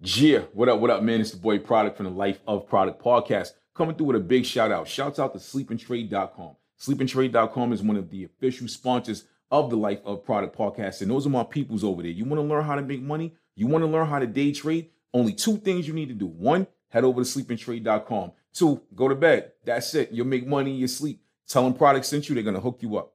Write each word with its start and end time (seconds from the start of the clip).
Yeah, 0.00 0.40
what 0.52 0.68
up, 0.68 0.78
what 0.80 0.90
up, 0.90 1.02
man? 1.02 1.22
It's 1.22 1.30
the 1.30 1.38
boy 1.38 1.58
Produk 1.58 1.96
from 1.96 2.04
the 2.04 2.12
Life 2.12 2.38
of 2.46 2.68
Produk 2.68 3.00
podcast. 3.00 3.52
Coming 3.74 3.96
through 3.96 4.08
with 4.08 4.16
a 4.16 4.20
big 4.20 4.44
shout 4.44 4.70
out. 4.70 4.86
Shouts 4.86 5.18
out 5.18 5.32
to 5.32 5.38
sleepandtrade.com. 5.38 6.56
Sleepandtrade.com 6.78 7.72
is 7.72 7.82
one 7.82 7.96
of 7.96 8.10
the 8.10 8.24
official 8.24 8.68
sponsors 8.68 9.24
of 9.50 9.70
the 9.70 9.76
Life 9.76 10.00
of 10.04 10.22
Produk 10.22 10.54
podcast. 10.54 11.00
And 11.00 11.10
those 11.10 11.26
are 11.26 11.30
my 11.30 11.44
peoples 11.44 11.82
over 11.82 12.02
there. 12.02 12.10
You 12.10 12.26
want 12.26 12.38
to 12.42 12.46
learn 12.46 12.64
how 12.64 12.74
to 12.74 12.82
make 12.82 13.00
money? 13.00 13.34
You 13.54 13.68
want 13.68 13.84
to 13.84 13.90
learn 13.90 14.06
how 14.06 14.18
to 14.18 14.26
day 14.26 14.52
trade? 14.52 14.90
Only 15.14 15.32
two 15.32 15.56
things 15.56 15.88
you 15.88 15.94
need 15.94 16.08
to 16.08 16.14
do. 16.14 16.26
One, 16.26 16.66
head 16.90 17.04
over 17.04 17.24
to 17.24 17.26
sleepandtrade.com. 17.26 18.32
Two, 18.52 18.82
go 18.94 19.08
to 19.08 19.14
bed. 19.14 19.52
That's 19.64 19.94
it. 19.94 20.12
You'll 20.12 20.26
make 20.26 20.46
money 20.46 20.72
in 20.72 20.78
your 20.78 20.88
sleep. 20.88 21.22
Tell 21.48 21.64
them 21.64 21.72
Produk 21.72 22.04
sent 22.04 22.28
you, 22.28 22.34
they're 22.34 22.44
going 22.44 22.54
to 22.54 22.60
hook 22.60 22.80
you 22.82 22.98
up. 22.98 23.14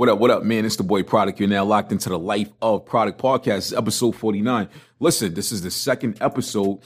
What 0.00 0.08
up, 0.08 0.18
what 0.18 0.30
up, 0.30 0.44
man? 0.44 0.64
It's 0.64 0.76
the 0.76 0.82
boy 0.82 1.02
Produk. 1.02 1.38
You're 1.38 1.50
now 1.50 1.62
locked 1.62 1.92
into 1.92 2.08
the 2.08 2.18
Life 2.18 2.48
of 2.62 2.86
Produk 2.86 3.18
podcast, 3.18 3.76
episode 3.76 4.16
49. 4.16 4.66
Listen, 4.98 5.34
this 5.34 5.52
is 5.52 5.60
the 5.60 5.70
second 5.70 6.16
episode 6.22 6.78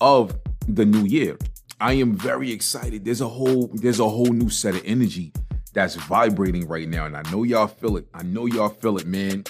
of 0.00 0.40
the 0.66 0.86
new 0.86 1.04
year. 1.04 1.36
I 1.82 1.92
am 1.92 2.16
very 2.16 2.50
excited. 2.50 3.04
There's 3.04 3.20
a 3.20 3.28
whole 3.28 3.68
there's 3.74 4.00
a 4.00 4.08
whole 4.08 4.32
new 4.32 4.48
set 4.48 4.74
of 4.74 4.80
energy 4.86 5.34
that's 5.74 5.96
vibrating 5.96 6.66
right 6.66 6.88
now. 6.88 7.04
And 7.04 7.14
I 7.14 7.20
know 7.30 7.42
y'all 7.42 7.66
feel 7.66 7.98
it. 7.98 8.08
I 8.14 8.22
know 8.22 8.46
y'all 8.46 8.70
feel 8.70 8.96
it, 8.96 9.06
man. 9.06 9.44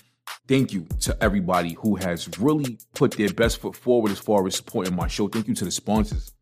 Thank 0.48 0.72
you 0.72 0.88
to 1.02 1.16
everybody 1.22 1.74
who 1.74 1.94
has 1.94 2.28
really 2.40 2.76
put 2.92 3.12
their 3.12 3.32
best 3.32 3.60
foot 3.60 3.76
forward 3.76 4.10
as 4.10 4.18
far 4.18 4.44
as 4.48 4.56
supporting 4.56 4.96
my 4.96 5.06
show. 5.06 5.28
Thank 5.28 5.46
you 5.46 5.54
to 5.54 5.64
the 5.64 5.70
sponsors. 5.70 6.34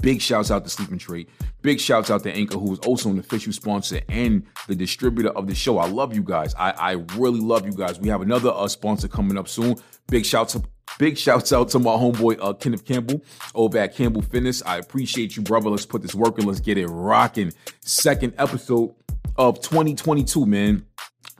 Big 0.00 0.20
shouts 0.20 0.50
out 0.50 0.64
to 0.64 0.70
Sleep 0.70 0.90
and 0.90 1.00
Trade. 1.00 1.28
Big 1.62 1.80
shouts 1.80 2.10
out 2.10 2.22
to 2.24 2.32
Anchor, 2.32 2.58
who 2.58 2.72
is 2.72 2.78
also 2.80 3.10
an 3.10 3.18
official 3.18 3.52
sponsor 3.52 4.00
and 4.08 4.44
the 4.68 4.74
distributor 4.74 5.30
of 5.30 5.46
the 5.46 5.54
show. 5.54 5.78
I 5.78 5.86
love 5.86 6.14
you 6.14 6.22
guys. 6.22 6.54
I, 6.54 6.70
I 6.72 6.92
really 7.16 7.40
love 7.40 7.66
you 7.66 7.72
guys. 7.72 7.98
We 7.98 8.08
have 8.08 8.22
another 8.22 8.50
uh, 8.50 8.68
sponsor 8.68 9.08
coming 9.08 9.38
up 9.38 9.48
soon. 9.48 9.76
Big 10.08 10.24
shouts 10.24 10.56
Big 10.98 11.18
shouts 11.18 11.52
out 11.52 11.68
to 11.70 11.78
my 11.78 11.90
homeboy 11.90 12.38
uh, 12.40 12.52
Kenneth 12.52 12.84
Campbell 12.84 13.20
over 13.54 13.78
at 13.78 13.96
Campbell 13.96 14.22
Fitness. 14.22 14.62
I 14.64 14.78
appreciate 14.78 15.36
you, 15.36 15.42
brother. 15.42 15.68
Let's 15.68 15.86
put 15.86 16.02
this 16.02 16.14
working. 16.14 16.46
Let's 16.46 16.60
get 16.60 16.78
it 16.78 16.86
rocking. 16.86 17.52
Second 17.80 18.34
episode 18.38 18.94
of 19.36 19.60
2022, 19.60 20.46
man. 20.46 20.86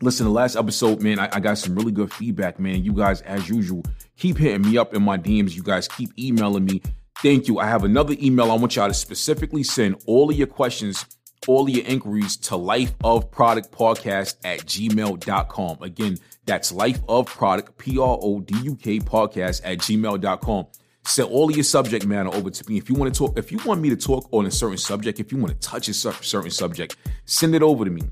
Listen, 0.00 0.26
the 0.26 0.32
last 0.32 0.56
episode, 0.56 1.00
man, 1.00 1.20
I, 1.20 1.28
I, 1.32 1.40
got 1.40 1.56
some 1.56 1.76
really 1.76 1.92
good 1.92 2.12
feedback, 2.12 2.58
man. 2.58 2.84
You 2.84 2.92
guys, 2.92 3.20
as 3.22 3.48
usual, 3.48 3.84
keep 4.16 4.36
hitting 4.36 4.62
me 4.62 4.76
up 4.76 4.92
in 4.92 5.02
my 5.02 5.16
DMs. 5.16 5.54
You 5.54 5.62
guys 5.62 5.86
keep 5.86 6.10
emailing 6.18 6.64
me 6.64 6.82
Thank 7.22 7.48
you. 7.48 7.58
I 7.58 7.66
have 7.66 7.84
another 7.84 8.14
email 8.20 8.50
I 8.50 8.54
want 8.54 8.76
y'all 8.76 8.88
to 8.88 8.94
specifically 8.94 9.62
send 9.62 10.02
all 10.06 10.30
of 10.30 10.36
your 10.36 10.46
questions, 10.46 11.06
all 11.46 11.62
of 11.62 11.70
your 11.70 11.84
inquiries 11.86 12.36
to 12.38 12.54
lifeofprodukpodcast 12.54 14.36
at 14.44 14.60
gmail.com. 14.60 15.82
Again, 15.82 16.18
that's 16.46 16.72
life 16.72 17.00
of 17.08 17.26
Produk, 17.26 17.78
P 17.78 17.98
R 17.98 18.18
O 18.20 18.40
D 18.40 18.54
U 18.64 18.76
K 18.76 18.98
podcast 18.98 19.62
at 19.64 19.78
gmail.com. 19.78 20.66
Send 21.06 21.28
all 21.30 21.48
of 21.50 21.56
your 21.56 21.64
subject 21.64 22.06
matter 22.06 22.30
over 22.34 22.50
to 22.50 22.70
me. 22.70 22.78
If 22.78 22.88
you 22.88 22.94
want 22.94 23.14
to 23.14 23.18
talk, 23.18 23.38
if 23.38 23.52
you 23.52 23.58
want 23.64 23.80
me 23.80 23.90
to 23.90 23.96
talk 23.96 24.28
on 24.32 24.46
a 24.46 24.50
certain 24.50 24.78
subject, 24.78 25.20
if 25.20 25.32
you 25.32 25.38
want 25.38 25.58
to 25.58 25.68
touch 25.68 25.88
a 25.88 25.94
certain 25.94 26.50
subject, 26.50 26.96
send 27.26 27.54
it 27.54 27.62
over 27.62 27.84
to 27.84 27.90
me 27.90 28.02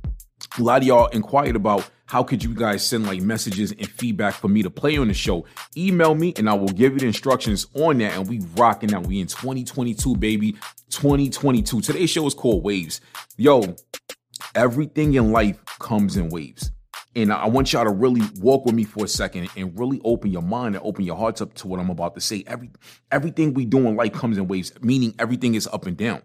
a 0.59 0.63
lot 0.63 0.83
of 0.83 0.87
y'all 0.87 1.07
inquired 1.07 1.57
about 1.57 1.89
how 2.07 2.23
could 2.23 2.45
you 2.45 2.55
guys 2.55 2.87
send 2.87 3.07
like 3.07 3.23
messages 3.23 3.73
and 3.73 3.89
feedback 3.89 4.35
for 4.35 4.49
me 4.49 4.63
to 4.63 4.69
play 4.69 4.99
on 4.99 5.09
the 5.09 5.15
show. 5.15 5.47
Email 5.77 6.15
me 6.15 6.35
and 6.37 6.49
I 6.49 6.53
will 6.53 6.69
give 6.69 6.93
you 6.93 6.99
the 6.99 7.07
instructions 7.07 7.67
on 7.75 7.99
that. 7.99 8.13
And 8.13 8.29
we 8.29 8.41
rocking 8.55 8.93
out. 8.93 9.07
We 9.07 9.21
in 9.21 9.29
2022, 9.29 10.17
baby. 10.17 10.53
2022. 10.91 11.81
Today's 11.81 12.11
show 12.11 12.27
is 12.27 12.35
called 12.35 12.65
Waves. 12.65 13.01
Yo, 13.39 13.77
everything 14.55 15.15
in 15.15 15.33
life 15.33 15.59
comes 15.79 16.19
in 16.19 16.29
waves. 16.29 16.71
And 17.17 17.33
I 17.33 17.47
want 17.47 17.73
y'all 17.73 17.85
to 17.85 17.91
really 17.91 18.23
walk 18.41 18.67
with 18.67 18.75
me 18.75 18.85
for 18.85 19.05
a 19.05 19.09
second 19.09 19.49
and 19.57 19.79
really 19.79 20.01
open 20.05 20.31
your 20.31 20.43
mind 20.43 20.77
and 20.77 20.85
open 20.85 21.05
your 21.05 21.17
hearts 21.17 21.41
up 21.41 21.55
to 21.55 21.69
what 21.69 21.81
I'm 21.81 21.91
about 21.91 22.15
to 22.15 22.21
say. 22.21 22.45
Every 22.47 22.71
everything 23.11 23.55
we 23.55 23.65
do 23.65 23.87
in 23.89 23.97
life 23.97 24.13
comes 24.13 24.39
in 24.39 24.49
waves, 24.49 24.73
meaning 24.83 25.15
everything 25.19 25.55
is 25.55 25.67
up 25.67 25.87
and 25.87 25.97
down. 25.97 26.23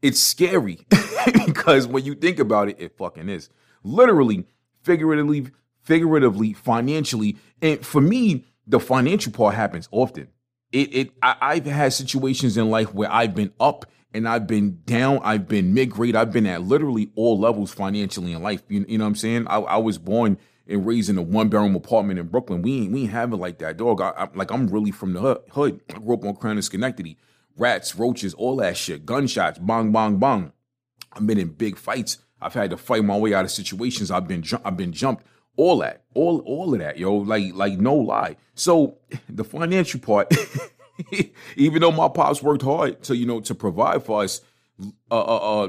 It's 0.00 0.20
scary 0.20 0.86
because 1.46 1.88
when 1.88 2.04
you 2.04 2.14
think 2.14 2.38
about 2.38 2.68
it, 2.68 2.76
it 2.78 2.96
fucking 2.96 3.28
is 3.28 3.50
literally, 3.82 4.46
figuratively, 4.82 5.48
figuratively, 5.82 6.52
financially. 6.52 7.36
And 7.62 7.84
for 7.84 8.00
me, 8.00 8.44
the 8.66 8.80
financial 8.80 9.32
part 9.32 9.54
happens 9.54 9.88
often. 9.90 10.28
It 10.70 10.94
it 10.94 11.12
I, 11.22 11.54
have 11.54 11.66
had 11.66 11.92
situations 11.92 12.56
in 12.56 12.70
life 12.70 12.92
where 12.92 13.10
I've 13.10 13.34
been 13.34 13.52
up 13.58 13.86
and 14.12 14.28
I've 14.28 14.46
been 14.46 14.80
down. 14.84 15.20
I've 15.22 15.48
been 15.48 15.72
mid 15.72 15.90
grade. 15.90 16.14
I've 16.14 16.32
been 16.32 16.46
at 16.46 16.62
literally 16.62 17.10
all 17.14 17.38
levels 17.38 17.72
financially 17.72 18.32
in 18.32 18.42
life. 18.42 18.62
You, 18.68 18.84
you 18.86 18.98
know 18.98 19.04
what 19.04 19.08
I'm 19.08 19.14
saying? 19.14 19.46
I, 19.48 19.58
I 19.60 19.76
was 19.78 19.96
born 19.96 20.38
and 20.66 20.86
raised 20.86 21.08
in 21.08 21.16
a 21.16 21.22
one 21.22 21.48
bedroom 21.48 21.74
apartment 21.74 22.18
in 22.18 22.26
Brooklyn. 22.26 22.60
We 22.60 22.82
ain't 22.82 22.92
we 22.92 23.02
ain't 23.02 23.12
have 23.12 23.32
it 23.32 23.36
like 23.36 23.58
that, 23.58 23.78
dog. 23.78 24.02
I, 24.02 24.10
I, 24.10 24.28
like 24.34 24.50
I'm 24.50 24.68
really 24.68 24.90
from 24.90 25.14
the 25.14 25.20
hood. 25.50 25.80
I 25.94 25.98
grew 25.98 26.14
up 26.14 26.24
on 26.24 26.36
Crown 26.36 26.56
and 26.56 26.64
Schenectady. 26.64 27.16
Rats, 27.56 27.96
roaches, 27.96 28.34
all 28.34 28.56
that 28.56 28.76
shit. 28.76 29.04
Gunshots, 29.04 29.58
bong, 29.58 29.90
bong, 29.90 30.18
bong. 30.18 30.52
I've 31.12 31.26
been 31.26 31.38
in 31.38 31.48
big 31.48 31.76
fights 31.76 32.18
I've 32.40 32.54
had 32.54 32.70
to 32.70 32.76
fight 32.76 33.04
my 33.04 33.16
way 33.16 33.34
out 33.34 33.44
of 33.44 33.50
situations. 33.50 34.10
I've 34.10 34.28
been 34.28 34.44
I've 34.64 34.76
been 34.76 34.92
jumped. 34.92 35.24
All 35.56 35.78
that, 35.78 36.04
all 36.14 36.38
all 36.40 36.72
of 36.72 36.80
that, 36.80 36.98
yo. 36.98 37.14
Like 37.16 37.54
like 37.54 37.78
no 37.78 37.94
lie. 37.94 38.36
So 38.54 38.98
the 39.28 39.44
financial 39.44 40.00
part, 40.00 40.32
even 41.56 41.82
though 41.82 41.92
my 41.92 42.08
pops 42.08 42.42
worked 42.42 42.62
hard 42.62 43.02
to 43.04 43.16
you 43.16 43.26
know 43.26 43.40
to 43.40 43.54
provide 43.54 44.04
for 44.04 44.22
us, 44.22 44.40
uh, 45.10 45.18
uh, 45.18 45.64
uh 45.64 45.68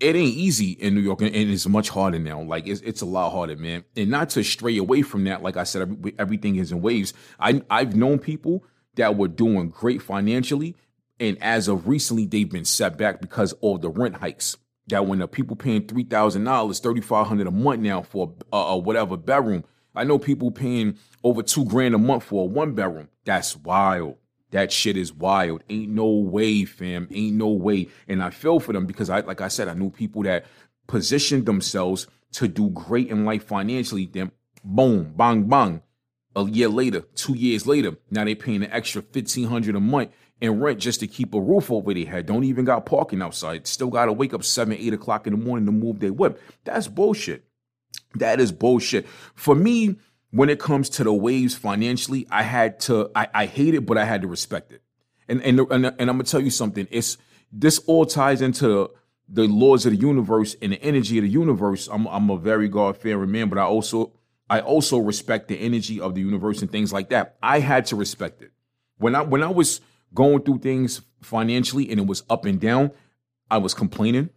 it 0.00 0.14
ain't 0.14 0.36
easy 0.36 0.72
in 0.72 0.94
New 0.94 1.00
York, 1.00 1.22
and 1.22 1.34
it's 1.34 1.66
much 1.66 1.88
harder 1.88 2.18
now. 2.18 2.40
Like 2.42 2.66
it's 2.66 2.80
it's 2.82 3.00
a 3.00 3.06
lot 3.06 3.30
harder, 3.30 3.56
man. 3.56 3.84
And 3.96 4.10
not 4.10 4.30
to 4.30 4.44
stray 4.44 4.76
away 4.76 5.02
from 5.02 5.24
that, 5.24 5.42
like 5.42 5.56
I 5.56 5.64
said, 5.64 6.14
everything 6.18 6.56
is 6.56 6.72
in 6.72 6.80
waves. 6.80 7.14
I 7.38 7.62
I've 7.68 7.96
known 7.96 8.18
people 8.18 8.64
that 8.94 9.16
were 9.16 9.28
doing 9.28 9.70
great 9.70 10.02
financially, 10.02 10.76
and 11.18 11.40
as 11.42 11.68
of 11.68 11.88
recently, 11.88 12.26
they've 12.26 12.50
been 12.50 12.64
set 12.64 12.96
back 12.96 13.20
because 13.20 13.54
of 13.62 13.82
the 13.82 13.90
rent 13.90 14.16
hikes 14.16 14.56
that 14.88 15.06
when 15.06 15.18
the 15.18 15.28
people 15.28 15.56
paying 15.56 15.86
three 15.86 16.04
thousand 16.04 16.44
dollars, 16.44 16.80
thirty 16.80 17.00
five 17.00 17.26
hundred 17.26 17.46
a 17.46 17.50
month 17.50 17.80
now 17.80 18.02
for 18.02 18.32
a, 18.52 18.76
whatever 18.76 19.16
bedroom. 19.16 19.64
I 19.94 20.04
know 20.04 20.18
people 20.18 20.50
paying 20.50 20.98
over 21.24 21.42
two 21.42 21.64
grand 21.64 21.94
a 21.94 21.98
month 21.98 22.24
for 22.24 22.44
a 22.44 22.46
one 22.46 22.74
bedroom. 22.74 23.08
That's 23.24 23.56
wild. 23.56 24.16
That 24.50 24.72
shit 24.72 24.96
is 24.96 25.12
wild. 25.12 25.62
Ain't 25.68 25.90
no 25.90 26.06
way, 26.06 26.64
fam. 26.64 27.08
Ain't 27.10 27.36
no 27.36 27.48
way. 27.48 27.88
And 28.06 28.22
I 28.22 28.30
feel 28.30 28.60
for 28.60 28.72
them 28.72 28.86
because 28.86 29.10
I, 29.10 29.20
like 29.20 29.40
I 29.40 29.48
said, 29.48 29.68
I 29.68 29.74
knew 29.74 29.90
people 29.90 30.22
that 30.22 30.46
positioned 30.86 31.46
themselves 31.46 32.06
to 32.32 32.48
do 32.48 32.70
great 32.70 33.08
in 33.08 33.24
life 33.24 33.44
financially. 33.44 34.06
Then 34.06 34.30
boom, 34.64 35.12
bang, 35.16 35.44
bang. 35.44 35.82
A 36.36 36.44
year 36.44 36.68
later, 36.68 37.00
two 37.14 37.34
years 37.34 37.66
later, 37.66 37.96
now 38.10 38.24
they 38.24 38.34
paying 38.34 38.62
an 38.62 38.70
extra 38.70 39.02
fifteen 39.02 39.48
hundred 39.48 39.74
a 39.74 39.80
month 39.80 40.10
and 40.40 40.62
rent 40.62 40.78
just 40.78 41.00
to 41.00 41.06
keep 41.06 41.34
a 41.34 41.40
roof 41.40 41.70
over 41.70 41.92
their 41.92 42.06
head. 42.06 42.26
Don't 42.26 42.44
even 42.44 42.64
got 42.64 42.86
parking 42.86 43.22
outside. 43.22 43.66
Still 43.66 43.88
got 43.88 44.06
to 44.06 44.12
wake 44.12 44.34
up 44.34 44.44
seven, 44.44 44.74
eight 44.74 44.92
o'clock 44.92 45.26
in 45.26 45.32
the 45.32 45.44
morning 45.44 45.66
to 45.66 45.72
move 45.72 46.00
their 46.00 46.12
whip. 46.12 46.40
That's 46.64 46.88
bullshit. 46.88 47.44
That 48.14 48.40
is 48.40 48.52
bullshit. 48.52 49.06
For 49.34 49.54
me, 49.54 49.96
when 50.30 50.50
it 50.50 50.60
comes 50.60 50.88
to 50.90 51.04
the 51.04 51.12
waves 51.12 51.54
financially, 51.54 52.26
I 52.30 52.42
had 52.42 52.80
to, 52.80 53.10
I, 53.14 53.28
I 53.34 53.46
hate 53.46 53.74
it, 53.74 53.86
but 53.86 53.98
I 53.98 54.04
had 54.04 54.22
to 54.22 54.28
respect 54.28 54.72
it. 54.72 54.82
And 55.28 55.42
and 55.42 55.60
and, 55.60 55.86
and 55.86 56.00
I'm 56.00 56.06
gonna 56.06 56.24
tell 56.24 56.40
you 56.40 56.50
something. 56.50 56.88
It's 56.90 57.18
this 57.52 57.78
all 57.80 58.06
ties 58.06 58.40
into 58.40 58.90
the 59.28 59.46
laws 59.46 59.84
of 59.84 59.92
the 59.92 59.98
universe 59.98 60.56
and 60.62 60.72
the 60.72 60.82
energy 60.82 61.18
of 61.18 61.24
the 61.24 61.30
universe. 61.30 61.88
I'm 61.92 62.06
I'm 62.06 62.30
a 62.30 62.38
very 62.38 62.68
God 62.68 62.96
fearing 62.96 63.30
man, 63.30 63.50
but 63.50 63.58
I 63.58 63.64
also 63.64 64.12
I 64.48 64.60
also 64.60 64.98
respect 64.98 65.48
the 65.48 65.56
energy 65.56 66.00
of 66.00 66.14
the 66.14 66.22
universe 66.22 66.62
and 66.62 66.70
things 66.70 66.92
like 66.92 67.10
that. 67.10 67.36
I 67.42 67.60
had 67.60 67.86
to 67.86 67.96
respect 67.96 68.40
it. 68.40 68.52
When 68.96 69.14
I 69.14 69.22
when 69.22 69.42
I 69.42 69.50
was 69.50 69.82
going 70.14 70.42
through 70.42 70.58
things 70.58 71.02
financially 71.22 71.90
and 71.90 72.00
it 72.00 72.06
was 72.06 72.22
up 72.30 72.44
and 72.44 72.60
down, 72.60 72.90
I 73.50 73.58
was 73.58 73.74
complaining. 73.74 74.30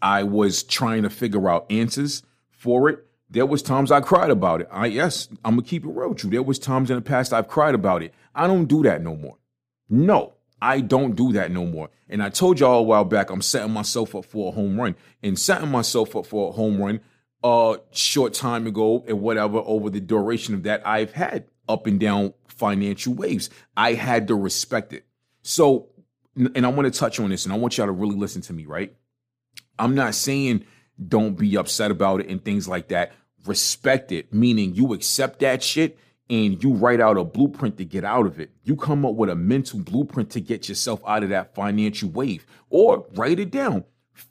I 0.00 0.22
was 0.22 0.62
trying 0.62 1.02
to 1.02 1.10
figure 1.10 1.48
out 1.48 1.70
answers 1.70 2.22
for 2.50 2.88
it. 2.88 3.04
There 3.30 3.46
was 3.46 3.62
times 3.62 3.92
I 3.92 4.00
cried 4.00 4.30
about 4.30 4.62
it. 4.62 4.68
I 4.70 4.86
yes, 4.86 5.28
I'm 5.44 5.56
gonna 5.56 5.62
keep 5.62 5.84
it 5.84 5.88
real 5.88 6.10
with 6.10 6.24
you. 6.24 6.30
There 6.30 6.42
was 6.42 6.58
times 6.58 6.90
in 6.90 6.96
the 6.96 7.02
past 7.02 7.32
I've 7.32 7.48
cried 7.48 7.74
about 7.74 8.02
it. 8.02 8.14
I 8.34 8.46
don't 8.46 8.66
do 8.66 8.82
that 8.84 9.02
no 9.02 9.16
more. 9.16 9.36
No, 9.90 10.34
I 10.60 10.80
don't 10.80 11.14
do 11.14 11.32
that 11.32 11.50
no 11.50 11.66
more. 11.66 11.90
And 12.08 12.22
I 12.22 12.30
told 12.30 12.60
y'all 12.60 12.78
a 12.78 12.82
while 12.82 13.04
back 13.04 13.30
I'm 13.30 13.42
setting 13.42 13.72
myself 13.72 14.14
up 14.14 14.24
for 14.24 14.48
a 14.48 14.54
home 14.54 14.80
run. 14.80 14.96
And 15.22 15.38
setting 15.38 15.70
myself 15.70 16.16
up 16.16 16.26
for 16.26 16.48
a 16.48 16.52
home 16.52 16.80
run 16.80 17.00
a 17.44 17.78
short 17.92 18.34
time 18.34 18.66
ago 18.66 19.04
and 19.06 19.20
whatever 19.20 19.58
over 19.58 19.90
the 19.90 20.00
duration 20.00 20.54
of 20.54 20.64
that 20.64 20.86
I've 20.86 21.12
had 21.12 21.44
up 21.68 21.86
and 21.86 22.00
down 22.00 22.34
financial 22.58 23.14
waves. 23.14 23.50
I 23.76 23.94
had 23.94 24.28
to 24.28 24.34
respect 24.34 24.92
it. 24.92 25.06
So, 25.42 25.88
and 26.36 26.66
I 26.66 26.68
want 26.68 26.92
to 26.92 26.98
touch 26.98 27.18
on 27.20 27.30
this 27.30 27.44
and 27.44 27.52
I 27.52 27.56
want 27.56 27.78
y'all 27.78 27.86
to 27.86 27.92
really 27.92 28.16
listen 28.16 28.42
to 28.42 28.52
me, 28.52 28.66
right? 28.66 28.94
I'm 29.78 29.94
not 29.94 30.14
saying 30.14 30.64
don't 31.06 31.36
be 31.36 31.56
upset 31.56 31.90
about 31.90 32.20
it 32.20 32.28
and 32.28 32.44
things 32.44 32.68
like 32.68 32.88
that. 32.88 33.12
Respect 33.46 34.12
it, 34.12 34.34
meaning 34.34 34.74
you 34.74 34.92
accept 34.92 35.40
that 35.40 35.62
shit 35.62 35.98
and 36.28 36.62
you 36.62 36.72
write 36.72 37.00
out 37.00 37.16
a 37.16 37.24
blueprint 37.24 37.78
to 37.78 37.84
get 37.84 38.04
out 38.04 38.26
of 38.26 38.40
it. 38.40 38.50
You 38.64 38.76
come 38.76 39.06
up 39.06 39.14
with 39.14 39.30
a 39.30 39.36
mental 39.36 39.78
blueprint 39.78 40.30
to 40.30 40.40
get 40.40 40.68
yourself 40.68 41.00
out 41.06 41.22
of 41.22 41.30
that 41.30 41.54
financial 41.54 42.10
wave 42.10 42.44
or 42.68 43.06
write 43.14 43.38
it 43.38 43.50
down. 43.50 43.84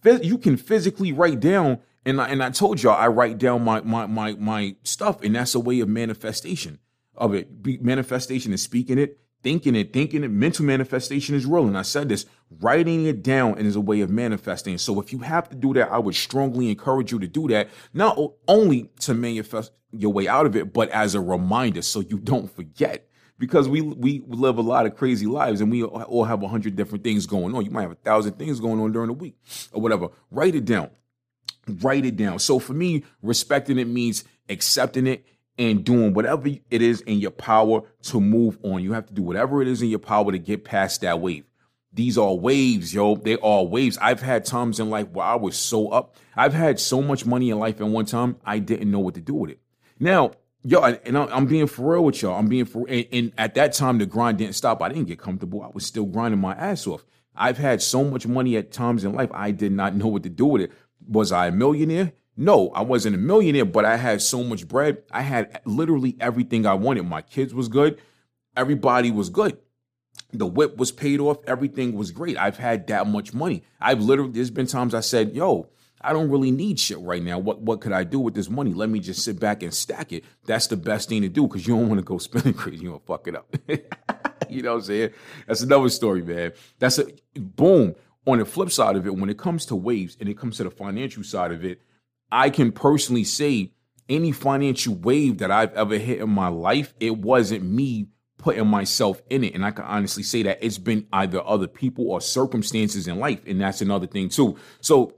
You 0.04 0.38
can 0.38 0.58
physically 0.58 1.14
write 1.14 1.40
down 1.40 1.80
and 2.06 2.22
I, 2.22 2.30
and 2.30 2.44
I 2.44 2.52
told 2.52 2.82
y'all 2.82 2.96
I 2.96 3.08
write 3.08 3.38
down 3.38 3.64
my 3.64 3.82
my 3.82 4.06
my 4.06 4.34
my 4.34 4.76
stuff 4.84 5.22
and 5.24 5.36
that's 5.36 5.56
a 5.56 5.60
way 5.60 5.80
of 5.80 5.90
manifestation 5.90 6.80
of 7.18 7.34
it. 7.34 7.50
Manifestation 7.82 8.54
is 8.54 8.62
speaking 8.62 8.98
it, 8.98 9.20
thinking 9.44 9.76
it, 9.76 9.94
thinking 9.94 10.24
it. 10.24 10.30
Mental 10.30 10.66
manifestation 10.66 11.36
is 11.36 11.46
real. 11.46 11.68
And 11.68 11.78
I 11.78 11.82
said 11.82 12.10
this, 12.10 12.26
writing 12.60 13.06
it 13.06 13.24
down 13.24 13.58
is 13.58 13.76
a 13.76 13.82
way 13.82 14.02
of 14.02 14.10
manifesting. 14.10 14.78
So 14.78 15.00
if 15.00 15.12
you 15.12 15.20
have 15.20 15.50
to 15.50 15.56
do 15.56 15.74
that, 15.74 15.92
I 15.92 16.00
would 16.00 16.16
strongly 16.16 16.70
encourage 16.70 17.12
you 17.12 17.20
to 17.20 17.28
do 17.28 17.48
that, 17.50 17.70
not 17.94 18.18
only 18.48 18.92
to 19.02 19.14
manifest 19.14 19.72
your 19.92 20.14
way 20.14 20.28
out 20.28 20.46
of 20.46 20.56
it, 20.56 20.74
but 20.74 20.90
as 20.90 21.16
a 21.16 21.22
reminder 21.22 21.82
so 21.82 22.02
you 22.02 22.20
don't 22.20 22.54
forget. 22.54 23.04
Because 23.40 23.70
we 23.70 23.82
we 23.82 24.24
live 24.28 24.58
a 24.58 24.64
lot 24.64 24.88
of 24.88 24.96
crazy 24.96 25.28
lives 25.28 25.62
and 25.62 25.70
we 25.70 25.84
all 25.84 26.24
have 26.24 26.42
a 26.42 26.48
hundred 26.48 26.76
different 26.76 27.04
things 27.04 27.28
going 27.28 27.54
on. 27.54 27.64
You 27.64 27.70
might 27.70 27.84
have 27.84 27.92
a 27.92 27.96
thousand 27.96 28.34
things 28.40 28.60
going 28.60 28.80
on 28.80 28.92
during 28.92 29.10
the 29.10 29.14
week 29.14 29.38
or 29.72 29.80
whatever. 29.80 30.08
Write 30.32 30.56
it 30.56 30.66
down. 30.66 30.90
Write 31.68 32.04
it 32.04 32.16
down. 32.16 32.40
So 32.40 32.58
for 32.58 32.74
me, 32.74 33.04
respecting 33.22 33.78
it 33.78 33.88
means 33.88 34.24
accepting 34.50 35.06
it 35.06 35.24
and 35.58 35.84
doing 35.84 36.14
whatever 36.14 36.48
it 36.48 36.82
is 36.82 37.02
in 37.02 37.20
your 37.20 37.32
power 37.32 37.82
to 38.04 38.22
move 38.22 38.58
on. 38.64 38.84
You 38.84 38.94
have 38.94 39.08
to 39.08 39.14
do 39.14 39.22
whatever 39.22 39.62
it 39.62 39.68
is 39.68 39.82
in 39.82 39.90
your 39.90 40.00
power 40.00 40.32
to 40.32 40.38
get 40.38 40.64
past 40.64 41.02
that 41.02 41.20
wave. 41.20 41.46
These 41.94 42.18
are 42.18 42.34
waves, 42.36 42.94
yo. 42.94 43.16
They 43.16 43.38
are 43.38 43.64
waves. 43.64 43.98
I've 44.00 44.22
had 44.22 44.46
times 44.46 44.80
in 44.80 44.90
life 44.90 45.10
where 45.10 45.26
I 45.26 45.36
was 45.36 45.58
so 45.58 45.90
up. 45.90 46.16
I've 46.36 46.54
had 46.54 46.80
so 46.80 47.02
much 47.02 47.26
money 47.26 47.50
in 47.50 47.58
life 47.58 47.82
at 47.82 47.88
one 47.88 48.06
time, 48.06 48.38
I 48.46 48.60
didn't 48.60 48.92
know 48.92 49.00
what 49.00 49.16
to 49.16 49.22
do 49.22 49.34
with 49.34 49.52
it. 49.52 49.60
Now, 50.00 50.34
yo, 50.64 50.84
and 50.84 51.18
I'm 51.18 51.48
being 51.48 51.66
for 51.66 51.94
real 51.94 52.04
with 52.04 52.22
y'all. 52.22 52.38
I'm 52.38 52.48
being 52.48 52.66
for, 52.66 52.86
and, 52.88 53.08
and 53.12 53.32
at 53.38 53.56
that 53.56 53.74
time, 53.74 53.98
the 53.98 54.06
grind 54.06 54.38
didn't 54.38 54.54
stop. 54.54 54.82
I 54.82 54.90
didn't 54.90 55.06
get 55.06 55.18
comfortable. 55.18 55.64
I 55.64 55.70
was 55.74 55.86
still 55.86 56.06
grinding 56.06 56.40
my 56.40 56.54
ass 56.54 56.86
off. 56.86 57.04
I've 57.36 57.58
had 57.58 57.82
so 57.82 58.04
much 58.04 58.28
money 58.28 58.58
at 58.58 58.72
times 58.72 59.04
in 59.04 59.14
life, 59.14 59.30
I 59.34 59.52
did 59.52 59.72
not 59.72 59.96
know 59.96 60.08
what 60.08 60.24
to 60.24 60.30
do 60.30 60.46
with 60.46 60.62
it. 60.64 60.72
Was 61.08 61.32
I 61.32 61.48
a 61.48 61.52
millionaire? 61.52 62.14
No, 62.40 62.70
I 62.70 62.84
wasn't 62.84 63.16
a 63.16 63.18
millionaire, 63.18 63.66
but 63.66 63.84
I 63.84 63.98
had 63.98 64.22
so 64.22 64.44
much 64.44 64.68
bread. 64.68 65.02
I 65.12 65.22
had 65.22 65.60
literally 65.66 66.16
everything 66.20 66.68
I 66.68 66.76
wanted. 66.76 67.04
My 67.04 67.24
kids 67.24 67.54
was 67.54 67.68
good. 67.68 68.00
Everybody 68.56 69.10
was 69.10 69.30
good. 69.30 69.58
The 70.34 70.46
whip 70.46 70.78
was 70.78 70.92
paid 70.92 71.20
off. 71.20 71.38
Everything 71.48 71.94
was 71.94 72.12
great. 72.12 72.38
I've 72.38 72.58
had 72.58 72.86
that 72.88 73.08
much 73.08 73.34
money. 73.34 73.64
I've 73.82 74.02
literally, 74.02 74.32
there's 74.34 74.52
been 74.52 74.68
times 74.68 74.94
I 74.94 75.00
said, 75.00 75.36
yo, 75.36 75.70
I 76.00 76.14
don't 76.14 76.30
really 76.30 76.52
need 76.52 76.80
shit 76.80 77.00
right 77.00 77.24
now. 77.24 77.40
What 77.40 77.62
what 77.62 77.82
could 77.82 77.92
I 77.92 78.04
do 78.04 78.20
with 78.20 78.36
this 78.36 78.50
money? 78.50 78.74
Let 78.74 78.90
me 78.90 79.00
just 79.00 79.24
sit 79.24 79.40
back 79.40 79.64
and 79.64 79.74
stack 79.74 80.14
it. 80.14 80.24
That's 80.46 80.68
the 80.68 80.78
best 80.78 81.10
thing 81.10 81.24
to 81.24 81.30
do 81.30 81.48
because 81.48 81.66
you 81.66 81.76
don't 81.76 81.90
want 81.90 82.00
to 82.00 82.06
go 82.06 82.18
spending 82.20 82.54
crazy. 82.54 82.84
You 82.84 82.92
don't 82.92 83.06
fuck 83.06 83.28
it 83.28 83.36
up. 83.36 83.56
you 84.50 84.62
know 84.62 84.74
what 84.74 84.80
I'm 84.80 84.84
saying? 84.84 85.10
That's 85.48 85.62
another 85.62 85.90
story, 85.90 86.22
man. 86.22 86.54
That's 86.78 87.00
a 87.00 87.08
boom. 87.36 87.96
On 88.28 88.40
the 88.40 88.46
flip 88.46 88.72
side 88.72 88.98
of 88.98 89.08
it, 89.08 89.16
when 89.16 89.30
it 89.30 89.38
comes 89.38 89.66
to 89.68 89.76
waves 89.76 90.18
and 90.20 90.28
it 90.28 90.38
comes 90.38 90.58
to 90.58 90.66
the 90.66 90.70
financial 90.70 91.24
side 91.24 91.54
of 91.54 91.64
it, 91.64 91.82
I 92.32 92.50
can 92.50 92.72
personally 92.72 93.24
say 93.24 93.72
any 94.10 94.32
financial 94.32 94.96
wave 94.96 95.40
that 95.40 95.52
I've 95.52 95.74
ever 95.74 95.98
hit 95.98 96.20
in 96.20 96.30
my 96.30 96.48
life, 96.48 96.94
it 97.00 97.18
wasn't 97.18 97.64
me 97.64 98.08
putting 98.38 98.68
myself 98.68 99.22
in 99.30 99.44
it. 99.44 99.54
And 99.54 99.66
I 99.66 99.72
can 99.72 99.86
honestly 99.86 100.24
say 100.24 100.44
that 100.44 100.60
it's 100.62 100.78
been 100.78 101.08
either 101.12 101.46
other 101.46 101.68
people 101.68 102.10
or 102.10 102.22
circumstances 102.22 103.08
in 103.08 103.20
life. 103.20 103.42
And 103.46 103.60
that's 103.60 103.82
another 103.82 104.08
thing 104.08 104.30
too. 104.30 104.58
So 104.80 105.16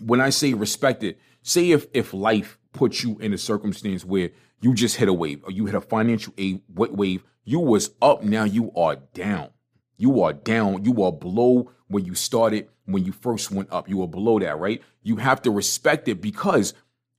when 0.00 0.20
I 0.20 0.30
say 0.30 0.54
respect 0.54 1.02
it, 1.02 1.18
say 1.42 1.72
if 1.72 1.86
if 1.92 2.14
life 2.14 2.58
puts 2.72 3.02
you 3.02 3.18
in 3.18 3.32
a 3.32 3.38
circumstance 3.38 4.04
where 4.04 4.30
you 4.60 4.74
just 4.74 4.96
hit 4.96 5.08
a 5.08 5.12
wave 5.12 5.42
or 5.44 5.50
you 5.50 5.66
hit 5.66 5.74
a 5.74 5.80
financial 5.80 6.32
wave, 6.68 7.24
you 7.44 7.60
was 7.60 7.90
up, 8.00 8.22
now 8.22 8.44
you 8.44 8.72
are 8.76 8.96
down. 9.14 9.50
You 9.96 10.22
are 10.22 10.32
down. 10.32 10.84
You 10.84 11.02
are 11.02 11.12
below 11.12 11.70
where 11.88 12.02
you 12.02 12.14
started 12.14 12.68
when 12.84 13.04
you 13.04 13.12
first 13.12 13.50
went 13.50 13.72
up. 13.72 13.88
You 13.88 14.02
are 14.02 14.08
below 14.08 14.38
that, 14.38 14.58
right? 14.58 14.82
You 15.02 15.16
have 15.16 15.42
to 15.42 15.50
respect 15.50 16.08
it 16.08 16.20
because 16.20 16.74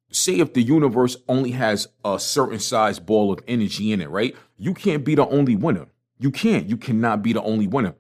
say 0.10 0.40
if 0.40 0.54
the 0.54 0.62
universe 0.62 1.18
only 1.28 1.52
has 1.52 1.88
a 2.06 2.20
certain 2.20 2.60
size 2.60 3.00
ball 3.00 3.32
of 3.32 3.40
energy 3.48 3.92
in 3.92 4.02
it, 4.02 4.10
right? 4.10 4.36
You 4.58 4.74
can't 4.74 5.04
be 5.04 5.16
the 5.16 5.28
only 5.28 5.56
winner. 5.56 5.88
You 6.20 6.32
can't. 6.32 6.68
You 6.68 6.78
cannot 6.78 7.22
be 7.22 7.34
the 7.34 7.42
only 7.42 7.68
winner. 7.68 7.96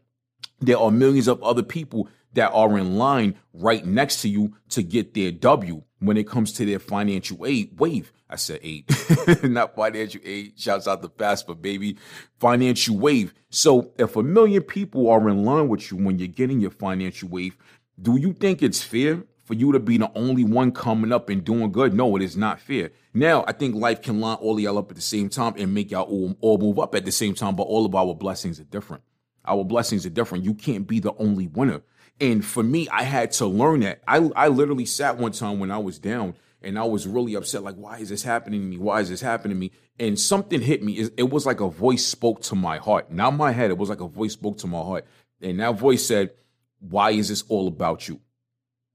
There 0.59 0.77
are 0.77 0.91
millions 0.91 1.27
of 1.27 1.41
other 1.43 1.63
people 1.63 2.09
that 2.33 2.51
are 2.51 2.77
in 2.77 2.97
line 2.97 3.35
right 3.53 3.85
next 3.85 4.21
to 4.21 4.29
you 4.29 4.55
to 4.69 4.83
get 4.83 5.13
their 5.13 5.31
W 5.31 5.83
when 5.99 6.17
it 6.17 6.27
comes 6.27 6.53
to 6.53 6.65
their 6.65 6.79
financial 6.79 7.45
aid 7.45 7.79
wave. 7.79 8.11
I 8.29 8.35
said 8.35 8.59
aid, 8.61 8.85
not 9.43 9.75
financial 9.75 10.21
aid. 10.23 10.53
Shouts 10.57 10.87
out 10.87 11.01
to 11.01 11.07
FAFSA, 11.07 11.61
baby. 11.61 11.97
Financial 12.39 12.97
wave. 12.97 13.33
So 13.49 13.91
if 13.97 14.15
a 14.17 14.23
million 14.23 14.63
people 14.63 15.09
are 15.09 15.29
in 15.29 15.45
line 15.45 15.69
with 15.69 15.89
you 15.89 15.97
when 15.97 16.19
you're 16.19 16.27
getting 16.27 16.59
your 16.59 16.71
financial 16.71 17.29
wave, 17.29 17.57
do 18.01 18.17
you 18.17 18.33
think 18.33 18.61
it's 18.61 18.83
fair 18.83 19.23
for 19.45 19.53
you 19.53 19.71
to 19.71 19.79
be 19.79 19.97
the 19.97 20.11
only 20.13 20.43
one 20.43 20.73
coming 20.73 21.13
up 21.13 21.29
and 21.29 21.43
doing 21.43 21.71
good? 21.71 21.93
No, 21.93 22.17
it 22.17 22.21
is 22.21 22.35
not 22.35 22.59
fair. 22.59 22.91
Now, 23.13 23.45
I 23.47 23.53
think 23.53 23.75
life 23.75 24.01
can 24.01 24.19
line 24.19 24.37
all 24.41 24.55
of 24.55 24.59
y'all 24.59 24.77
up 24.77 24.91
at 24.91 24.95
the 24.97 25.01
same 25.01 25.29
time 25.29 25.55
and 25.57 25.73
make 25.73 25.91
y'all 25.91 26.03
all, 26.03 26.35
all 26.41 26.57
move 26.57 26.79
up 26.79 26.93
at 26.95 27.05
the 27.05 27.11
same 27.11 27.33
time, 27.33 27.55
but 27.55 27.63
all 27.63 27.85
of 27.85 27.95
our 27.95 28.13
blessings 28.13 28.59
are 28.59 28.65
different. 28.65 29.03
Our 29.45 29.63
blessings 29.63 30.05
are 30.05 30.09
different. 30.09 30.43
You 30.43 30.53
can't 30.53 30.85
be 30.85 30.99
the 30.99 31.13
only 31.17 31.47
winner. 31.47 31.81
And 32.19 32.43
for 32.43 32.63
me, 32.63 32.87
I 32.89 33.03
had 33.03 33.31
to 33.33 33.45
learn 33.45 33.81
that. 33.81 34.01
I, 34.07 34.17
I 34.35 34.47
literally 34.47 34.85
sat 34.85 35.17
one 35.17 35.31
time 35.31 35.59
when 35.59 35.71
I 35.71 35.77
was 35.77 35.99
down 35.99 36.35
and 36.61 36.77
I 36.77 36.83
was 36.83 37.05
really 37.05 37.35
upset. 37.35 37.63
Like, 37.63 37.75
why 37.75 37.99
is 37.99 38.09
this 38.09 38.23
happening 38.23 38.61
to 38.61 38.65
me? 38.67 38.77
Why 38.77 39.01
is 39.01 39.09
this 39.09 39.21
happening 39.21 39.55
to 39.55 39.59
me? 39.59 39.71
And 39.99 40.19
something 40.19 40.61
hit 40.61 40.83
me. 40.83 41.09
It, 41.17 41.29
was 41.29 41.45
like 41.45 41.59
a 41.59 41.69
voice 41.69 42.05
spoke 42.05 42.41
to 42.43 42.55
my 42.55 42.77
heart, 42.77 43.11
not 43.11 43.35
my 43.35 43.51
head. 43.51 43.69
It 43.69 43.77
was 43.77 43.89
like 43.89 44.01
a 44.01 44.07
voice 44.07 44.33
spoke 44.33 44.57
to 44.59 44.67
my 44.67 44.81
heart. 44.81 45.05
And 45.41 45.59
that 45.59 45.77
voice 45.77 46.05
said, 46.05 46.31
why 46.79 47.11
is 47.11 47.29
this 47.29 47.43
all 47.49 47.67
about 47.67 48.07
you? 48.07 48.19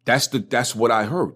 That's 0.05 0.27
the, 0.29 0.41
that's 0.41 0.75
what 0.75 0.91
I 0.91 1.05
heard. 1.05 1.35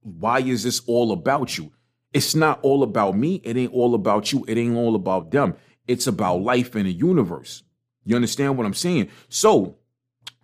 Why 0.00 0.40
is 0.40 0.62
this 0.62 0.80
all 0.86 1.12
about 1.12 1.58
you? 1.58 1.72
It's 2.12 2.34
not 2.34 2.60
all 2.62 2.82
about 2.82 3.16
me. 3.16 3.42
It 3.44 3.56
ain't 3.58 3.74
all 3.74 3.94
about 3.94 4.32
you. 4.32 4.44
It 4.48 4.56
ain't 4.56 4.76
all 4.76 4.94
about 4.94 5.30
them. 5.30 5.54
It's 5.86 6.06
about 6.06 6.40
life 6.40 6.74
in 6.74 6.86
the 6.86 6.92
universe. 6.92 7.62
You 8.04 8.16
understand 8.16 8.56
what 8.56 8.66
I'm 8.66 8.74
saying? 8.74 9.10
So 9.28 9.76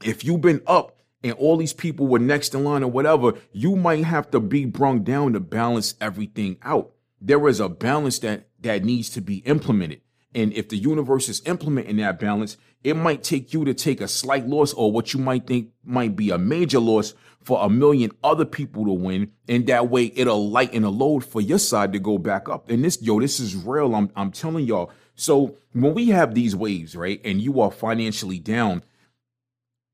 if 0.04 0.24
you've 0.24 0.40
been 0.40 0.62
up 0.66 0.98
and 1.22 1.32
all 1.34 1.56
these 1.56 1.72
people 1.72 2.06
were 2.06 2.18
next 2.18 2.54
in 2.54 2.64
line 2.64 2.82
or 2.82 2.90
whatever, 2.90 3.34
you 3.52 3.76
might 3.76 4.04
have 4.04 4.30
to 4.32 4.40
be 4.40 4.64
brung 4.64 5.02
down 5.02 5.32
to 5.32 5.40
balance 5.40 5.94
everything 6.00 6.58
out. 6.62 6.92
There 7.20 7.46
is 7.48 7.60
a 7.60 7.68
balance 7.68 8.18
that 8.20 8.48
that 8.60 8.84
needs 8.84 9.10
to 9.10 9.20
be 9.20 9.38
implemented. 9.38 10.00
And 10.34 10.52
if 10.54 10.68
the 10.68 10.76
universe 10.76 11.28
is 11.28 11.42
implementing 11.46 11.98
that 11.98 12.18
balance, 12.18 12.56
it 12.82 12.96
might 12.96 13.22
take 13.22 13.52
you 13.52 13.64
to 13.64 13.74
take 13.74 14.00
a 14.00 14.08
slight 14.08 14.46
loss 14.46 14.72
or 14.72 14.90
what 14.90 15.12
you 15.12 15.20
might 15.20 15.46
think 15.46 15.70
might 15.84 16.16
be 16.16 16.30
a 16.30 16.38
major 16.38 16.80
loss 16.80 17.14
for 17.42 17.64
a 17.64 17.68
million 17.68 18.10
other 18.22 18.44
people 18.44 18.84
to 18.86 18.92
win. 18.92 19.32
And 19.48 19.66
that 19.66 19.88
way 19.88 20.12
it'll 20.14 20.48
lighten 20.48 20.84
a 20.84 20.90
load 20.90 21.24
for 21.24 21.40
your 21.40 21.58
side 21.58 21.92
to 21.92 21.98
go 21.98 22.18
back 22.18 22.48
up. 22.48 22.70
And 22.70 22.84
this, 22.84 23.00
yo, 23.02 23.20
this 23.20 23.40
is 23.40 23.56
real. 23.56 23.94
I'm, 23.94 24.10
I'm 24.16 24.32
telling 24.32 24.64
y'all. 24.64 24.90
So 25.14 25.56
when 25.72 25.94
we 25.94 26.08
have 26.08 26.34
these 26.34 26.56
waves, 26.56 26.96
right, 26.96 27.20
and 27.24 27.40
you 27.40 27.60
are 27.60 27.70
financially 27.70 28.38
down, 28.38 28.82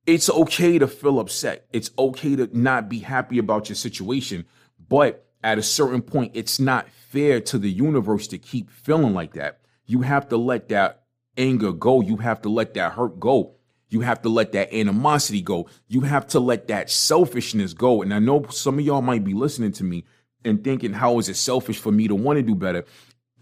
it's 0.08 0.30
okay 0.30 0.78
to 0.78 0.88
feel 0.88 1.20
upset. 1.20 1.66
It's 1.70 1.90
okay 1.98 2.34
to 2.34 2.48
not 2.58 2.88
be 2.88 3.00
happy 3.00 3.36
about 3.36 3.68
your 3.68 3.76
situation. 3.76 4.46
But 4.88 5.26
at 5.44 5.58
a 5.58 5.62
certain 5.62 6.00
point, 6.00 6.32
it's 6.34 6.58
not 6.58 6.88
fair 6.88 7.42
to 7.42 7.58
the 7.58 7.70
universe 7.70 8.26
to 8.28 8.38
keep 8.38 8.70
feeling 8.70 9.12
like 9.12 9.34
that. 9.34 9.60
You 9.84 10.00
have 10.00 10.26
to 10.30 10.38
let 10.38 10.70
that 10.70 11.02
anger 11.36 11.72
go. 11.72 12.00
You 12.00 12.16
have 12.16 12.40
to 12.42 12.48
let 12.48 12.72
that 12.72 12.92
hurt 12.92 13.20
go. 13.20 13.56
You 13.90 14.00
have 14.00 14.22
to 14.22 14.30
let 14.30 14.52
that 14.52 14.72
animosity 14.72 15.42
go. 15.42 15.68
You 15.88 16.00
have 16.00 16.26
to 16.28 16.40
let 16.40 16.68
that 16.68 16.90
selfishness 16.90 17.74
go. 17.74 18.00
And 18.00 18.14
I 18.14 18.18
know 18.18 18.46
some 18.48 18.78
of 18.78 18.86
y'all 18.86 19.02
might 19.02 19.24
be 19.24 19.34
listening 19.34 19.72
to 19.72 19.84
me 19.84 20.04
and 20.42 20.64
thinking, 20.64 20.94
how 20.94 21.18
is 21.18 21.28
it 21.28 21.36
selfish 21.36 21.78
for 21.78 21.92
me 21.92 22.08
to 22.08 22.14
want 22.14 22.38
to 22.38 22.42
do 22.42 22.54
better? 22.54 22.86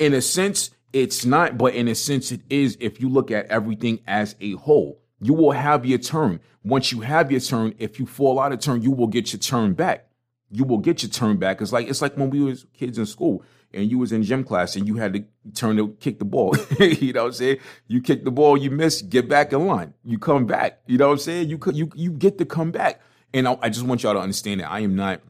In 0.01 0.15
a 0.15 0.21
sense, 0.21 0.71
it's 0.93 1.25
not, 1.25 1.57
but 1.57 1.75
in 1.77 1.87
a 1.87 1.95
sense, 1.95 2.33
it 2.33 2.41
is 2.51 2.77
if 2.81 3.01
you 3.01 3.09
look 3.09 3.31
at 3.31 3.47
everything 3.47 4.01
as 4.09 4.35
a 4.41 4.53
whole. 4.55 5.01
You 5.21 5.35
will 5.35 5.53
have 5.53 5.87
your 5.87 5.99
turn. 5.99 6.41
Once 6.63 6.93
you 6.93 7.01
have 7.01 7.31
your 7.31 7.41
turn, 7.41 7.75
if 7.79 7.99
you 7.99 8.07
fall 8.07 8.39
out 8.39 8.53
of 8.53 8.61
turn, 8.61 8.83
you 8.83 8.91
will 8.91 9.07
get 9.07 9.33
your 9.33 9.41
turn 9.41 9.73
back. 9.73 10.09
You 10.51 10.65
will 10.65 10.79
get 10.79 11.03
your 11.03 11.11
turn 11.11 11.39
back. 11.39 11.61
It's 11.61 11.73
like 11.73 11.89
it's 11.89 12.03
like 12.03 12.17
when 12.17 12.31
we 12.31 12.41
was 12.41 12.67
kids 12.75 12.99
in 12.99 13.07
school 13.07 13.43
and 13.73 13.91
you 13.91 13.99
was 13.99 14.13
in 14.13 14.23
gym 14.23 14.45
class 14.45 14.77
and 14.77 14.87
you 14.87 14.97
had 14.97 15.13
to 15.15 15.25
turn 15.55 15.77
to 15.77 15.89
kick 16.01 16.19
the 16.19 16.25
ball. 16.25 16.57
you 16.81 17.13
know 17.13 17.25
what 17.25 17.29
I'm 17.29 17.33
saying? 17.33 17.59
You 17.89 18.01
kick 18.01 18.25
the 18.25 18.31
ball, 18.31 18.57
you 18.57 18.71
miss, 18.71 19.03
get 19.03 19.29
back 19.29 19.53
in 19.53 19.67
line. 19.67 19.95
You 20.05 20.19
come 20.19 20.47
back. 20.47 20.81
You 20.87 20.99
know 20.99 21.07
what 21.07 21.15
I'm 21.15 21.19
saying? 21.19 21.49
You 21.49 21.59
you 21.73 21.91
you 21.95 22.11
get 22.11 22.39
to 22.39 22.45
come 22.45 22.71
back. 22.71 23.01
And 23.35 23.49
I, 23.49 23.59
I 23.63 23.69
just 23.69 23.85
want 23.85 24.03
y'all 24.03 24.15
to 24.15 24.21
understand 24.21 24.61
that 24.61 24.71
I 24.71 24.81
am 24.81 24.95
not 24.95 25.21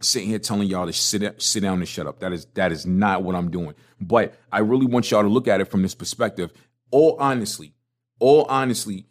sitting 0.00 0.28
here 0.28 0.38
telling 0.38 0.68
y'all 0.68 0.86
to 0.86 0.92
sit 0.92 1.40
sit 1.40 1.62
down 1.62 1.78
and 1.78 1.88
shut 1.88 2.06
up. 2.06 2.20
That 2.20 2.32
is 2.32 2.46
that 2.54 2.72
is 2.72 2.86
not 2.86 3.22
what 3.22 3.34
I'm 3.34 3.50
doing. 3.50 3.74
But 4.00 4.34
I 4.52 4.60
really 4.60 4.86
want 4.86 5.10
y'all 5.10 5.22
to 5.22 5.28
look 5.28 5.48
at 5.48 5.60
it 5.60 5.66
from 5.66 5.82
this 5.82 5.94
perspective. 5.94 6.52
All 6.90 7.16
honestly, 7.18 7.74
all 8.18 8.44
honestly, 8.44 9.06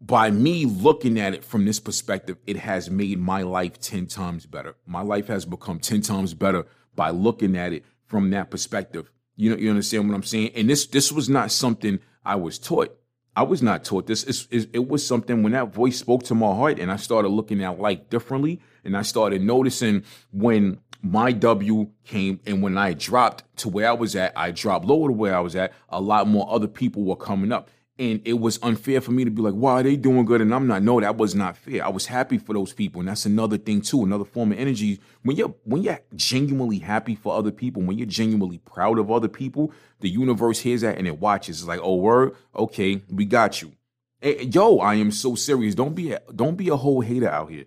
by 0.00 0.30
me 0.30 0.66
looking 0.66 1.18
at 1.18 1.34
it 1.34 1.44
from 1.44 1.64
this 1.64 1.80
perspective, 1.80 2.36
it 2.46 2.56
has 2.56 2.90
made 2.90 3.18
my 3.18 3.42
life 3.42 3.80
10 3.80 4.06
times 4.06 4.46
better. 4.46 4.76
My 4.86 5.02
life 5.02 5.28
has 5.28 5.44
become 5.44 5.78
10 5.78 6.02
times 6.02 6.34
better 6.34 6.66
by 6.94 7.10
looking 7.10 7.56
at 7.56 7.72
it 7.72 7.84
from 8.06 8.30
that 8.30 8.50
perspective. 8.50 9.10
You 9.36 9.50
know, 9.50 9.56
you 9.56 9.70
understand 9.70 10.08
what 10.08 10.14
I'm 10.14 10.22
saying? 10.22 10.52
And 10.54 10.70
this 10.70 10.86
this 10.86 11.10
was 11.10 11.28
not 11.28 11.50
something 11.50 11.98
I 12.24 12.36
was 12.36 12.58
taught. 12.58 12.96
I 13.36 13.42
was 13.42 13.62
not 13.62 13.84
taught 13.84 14.06
this. 14.06 14.22
It's, 14.24 14.46
it, 14.50 14.70
it 14.72 14.88
was 14.88 15.04
something 15.04 15.42
when 15.42 15.52
that 15.52 15.74
voice 15.74 15.98
spoke 15.98 16.22
to 16.24 16.34
my 16.36 16.54
heart 16.54 16.78
and 16.78 16.92
I 16.92 16.96
started 16.96 17.30
looking 17.30 17.64
at 17.64 17.80
life 17.80 18.08
differently 18.08 18.60
and 18.84 18.96
I 18.96 19.02
started 19.02 19.42
noticing 19.42 20.04
when 20.32 20.78
my 21.02 21.32
W 21.32 21.90
came 22.04 22.40
and 22.46 22.62
when 22.62 22.78
I 22.78 22.92
dropped 22.92 23.44
to 23.58 23.68
where 23.68 23.88
I 23.88 23.92
was 23.92 24.14
at, 24.14 24.32
I 24.36 24.52
dropped 24.52 24.84
lower 24.86 25.08
to 25.08 25.12
where 25.12 25.36
I 25.36 25.40
was 25.40 25.56
at, 25.56 25.72
a 25.88 26.00
lot 26.00 26.28
more 26.28 26.46
other 26.48 26.68
people 26.68 27.02
were 27.02 27.16
coming 27.16 27.50
up. 27.50 27.68
And 27.96 28.20
it 28.24 28.40
was 28.40 28.58
unfair 28.60 29.00
for 29.00 29.12
me 29.12 29.24
to 29.24 29.30
be 29.30 29.40
like, 29.40 29.54
why 29.54 29.74
are 29.74 29.82
they 29.84 29.94
doing 29.94 30.24
good? 30.24 30.40
And 30.40 30.52
I'm 30.52 30.66
not. 30.66 30.82
No, 30.82 31.00
that 31.00 31.16
was 31.16 31.36
not 31.36 31.56
fair. 31.56 31.84
I 31.84 31.90
was 31.90 32.06
happy 32.06 32.38
for 32.38 32.52
those 32.52 32.72
people. 32.72 33.00
And 33.00 33.08
that's 33.08 33.24
another 33.24 33.56
thing 33.56 33.82
too, 33.82 34.02
another 34.02 34.24
form 34.24 34.50
of 34.50 34.58
energy. 34.58 35.00
When 35.22 35.36
you're 35.36 35.54
when 35.62 35.82
you're 35.82 36.00
genuinely 36.16 36.80
happy 36.80 37.14
for 37.14 37.36
other 37.36 37.52
people, 37.52 37.82
when 37.82 37.96
you're 37.96 38.08
genuinely 38.08 38.58
proud 38.58 38.98
of 38.98 39.12
other 39.12 39.28
people, 39.28 39.72
the 40.00 40.08
universe 40.08 40.58
hears 40.58 40.80
that 40.80 40.98
and 40.98 41.06
it 41.06 41.20
watches. 41.20 41.60
It's 41.60 41.68
like, 41.68 41.78
oh 41.82 41.94
word, 41.94 42.34
okay, 42.56 43.00
we 43.08 43.26
got 43.26 43.62
you. 43.62 43.72
Hey, 44.20 44.42
yo, 44.44 44.78
I 44.78 44.96
am 44.96 45.12
so 45.12 45.36
serious. 45.36 45.76
Don't 45.76 45.94
be 45.94 46.12
a 46.12 46.20
don't 46.34 46.56
be 46.56 46.70
a 46.70 46.76
whole 46.76 47.00
hater 47.00 47.28
out 47.28 47.48
here. 47.48 47.66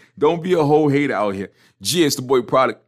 don't 0.18 0.42
be 0.42 0.52
a 0.52 0.62
whole 0.62 0.90
hater 0.90 1.14
out 1.14 1.34
here. 1.34 1.52
G, 1.80 2.04
it's 2.04 2.16
the 2.16 2.22
boy 2.22 2.42
Produk. 2.42 2.82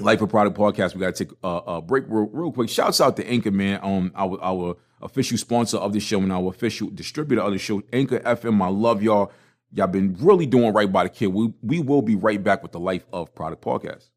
Life 0.00 0.20
of 0.22 0.30
Produk 0.30 0.54
Podcast. 0.54 0.94
We 0.94 1.00
got 1.00 1.14
to 1.14 1.24
take 1.24 1.36
a, 1.44 1.48
a 1.48 1.82
break 1.82 2.04
real, 2.08 2.28
real, 2.32 2.50
quick. 2.50 2.70
Shouts 2.70 3.00
out 3.00 3.16
to 3.18 3.26
Anchor, 3.26 3.50
man. 3.50 3.78
Um, 3.82 4.12
our 4.16 4.42
our 4.42 4.76
official 5.02 5.36
sponsor 5.38 5.76
of 5.78 5.92
the 5.92 6.00
show 6.00 6.20
and 6.20 6.32
our 6.32 6.48
official 6.48 6.88
distributor 6.90 7.42
of 7.42 7.52
the 7.52 7.58
show, 7.58 7.82
Anchor 7.92 8.20
FM. 8.20 8.62
I 8.62 8.68
love 8.68 9.02
y'all. 9.02 9.32
Y'all 9.74 9.86
been 9.86 10.16
really 10.20 10.46
doing 10.46 10.72
right 10.72 10.90
by 10.90 11.04
the 11.04 11.08
kid. 11.08 11.28
We 11.28 11.52
we 11.62 11.80
will 11.80 12.02
be 12.02 12.14
right 12.14 12.42
back 12.42 12.62
with 12.62 12.72
the 12.72 12.80
Life 12.80 13.06
of 13.12 13.34
Produk 13.34 13.60
podcast. 13.60 14.10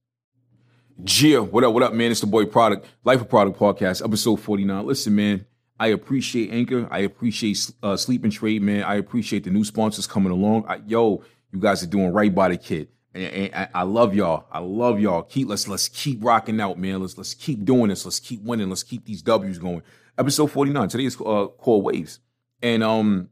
Gia, 1.03 1.43
what 1.43 1.63
up, 1.63 1.73
what 1.73 1.83
up, 1.83 1.93
man? 1.93 2.11
It's 2.11 2.21
the 2.21 2.27
boy 2.27 2.45
Produk, 2.45 2.83
Life 3.03 3.21
of 3.21 3.29
Produk 3.29 3.57
podcast, 3.57 4.03
episode 4.03 4.39
49. 4.39 4.85
Listen, 4.85 5.15
man, 5.15 5.45
I 5.77 5.87
appreciate 5.87 6.51
Anchor. 6.51 6.87
I 6.89 6.99
appreciate 6.99 7.69
uh, 7.83 7.97
Sleep 7.97 8.23
and 8.23 8.31
Trade, 8.31 8.61
man. 8.61 8.83
I 8.83 8.95
appreciate 8.95 9.43
the 9.43 9.49
new 9.49 9.65
sponsors 9.65 10.07
coming 10.07 10.31
along. 10.31 10.65
I, 10.67 10.79
yo, 10.87 11.23
you 11.51 11.59
guys 11.59 11.83
are 11.83 11.87
doing 11.87 12.13
right 12.13 12.33
by 12.33 12.49
the 12.49 12.57
kid. 12.57 12.87
I, 13.15 13.69
I 13.73 13.83
love 13.83 14.13
y'all. 14.13 14.45
I 14.51 14.59
love 14.59 14.99
y'all. 14.99 15.23
Keep 15.23 15.49
let's 15.49 15.67
let's 15.67 15.87
keep 15.87 16.23
rocking 16.23 16.59
out, 16.59 16.77
man. 16.77 17.01
Let's 17.01 17.17
let's 17.17 17.33
keep 17.33 17.63
doing 17.63 17.89
this. 17.89 18.05
Let's 18.05 18.19
keep 18.19 18.41
winning. 18.43 18.69
Let's 18.69 18.83
keep 18.83 19.05
these 19.05 19.21
W's 19.21 19.57
going 19.57 19.83
episode 20.17 20.51
49. 20.51 20.89
Today 20.89 21.05
is 21.05 21.15
uh, 21.15 21.47
called 21.47 21.83
Waves. 21.83 22.19
And 22.61 22.83
um, 22.83 23.29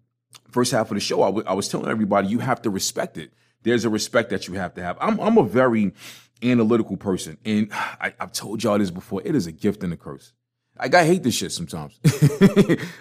first 0.51 0.71
half 0.71 0.91
of 0.91 0.95
the 0.95 1.01
show, 1.01 1.23
I, 1.23 1.27
w- 1.27 1.45
I 1.47 1.53
was 1.53 1.67
telling 1.69 1.89
everybody 1.89 2.27
you 2.27 2.39
have 2.39 2.61
to 2.63 2.69
respect 2.69 3.17
it. 3.17 3.31
There's 3.63 3.85
a 3.85 3.89
respect 3.89 4.29
that 4.31 4.47
you 4.47 4.55
have 4.55 4.73
to 4.75 4.83
have. 4.83 4.97
I'm, 4.99 5.19
I'm 5.19 5.37
a 5.37 5.43
very 5.43 5.93
analytical 6.41 6.97
person. 6.97 7.37
And 7.45 7.69
I, 7.73 8.13
I've 8.19 8.33
told 8.33 8.63
y'all 8.63 8.77
this 8.77 8.91
before. 8.91 9.21
It 9.23 9.35
is 9.35 9.47
a 9.47 9.51
gift 9.51 9.83
and 9.83 9.93
a 9.93 9.97
curse. 9.97 10.33
Like 10.79 10.95
I 10.95 11.05
hate 11.05 11.23
this 11.23 11.35
shit 11.35 11.51
sometimes. 11.51 11.99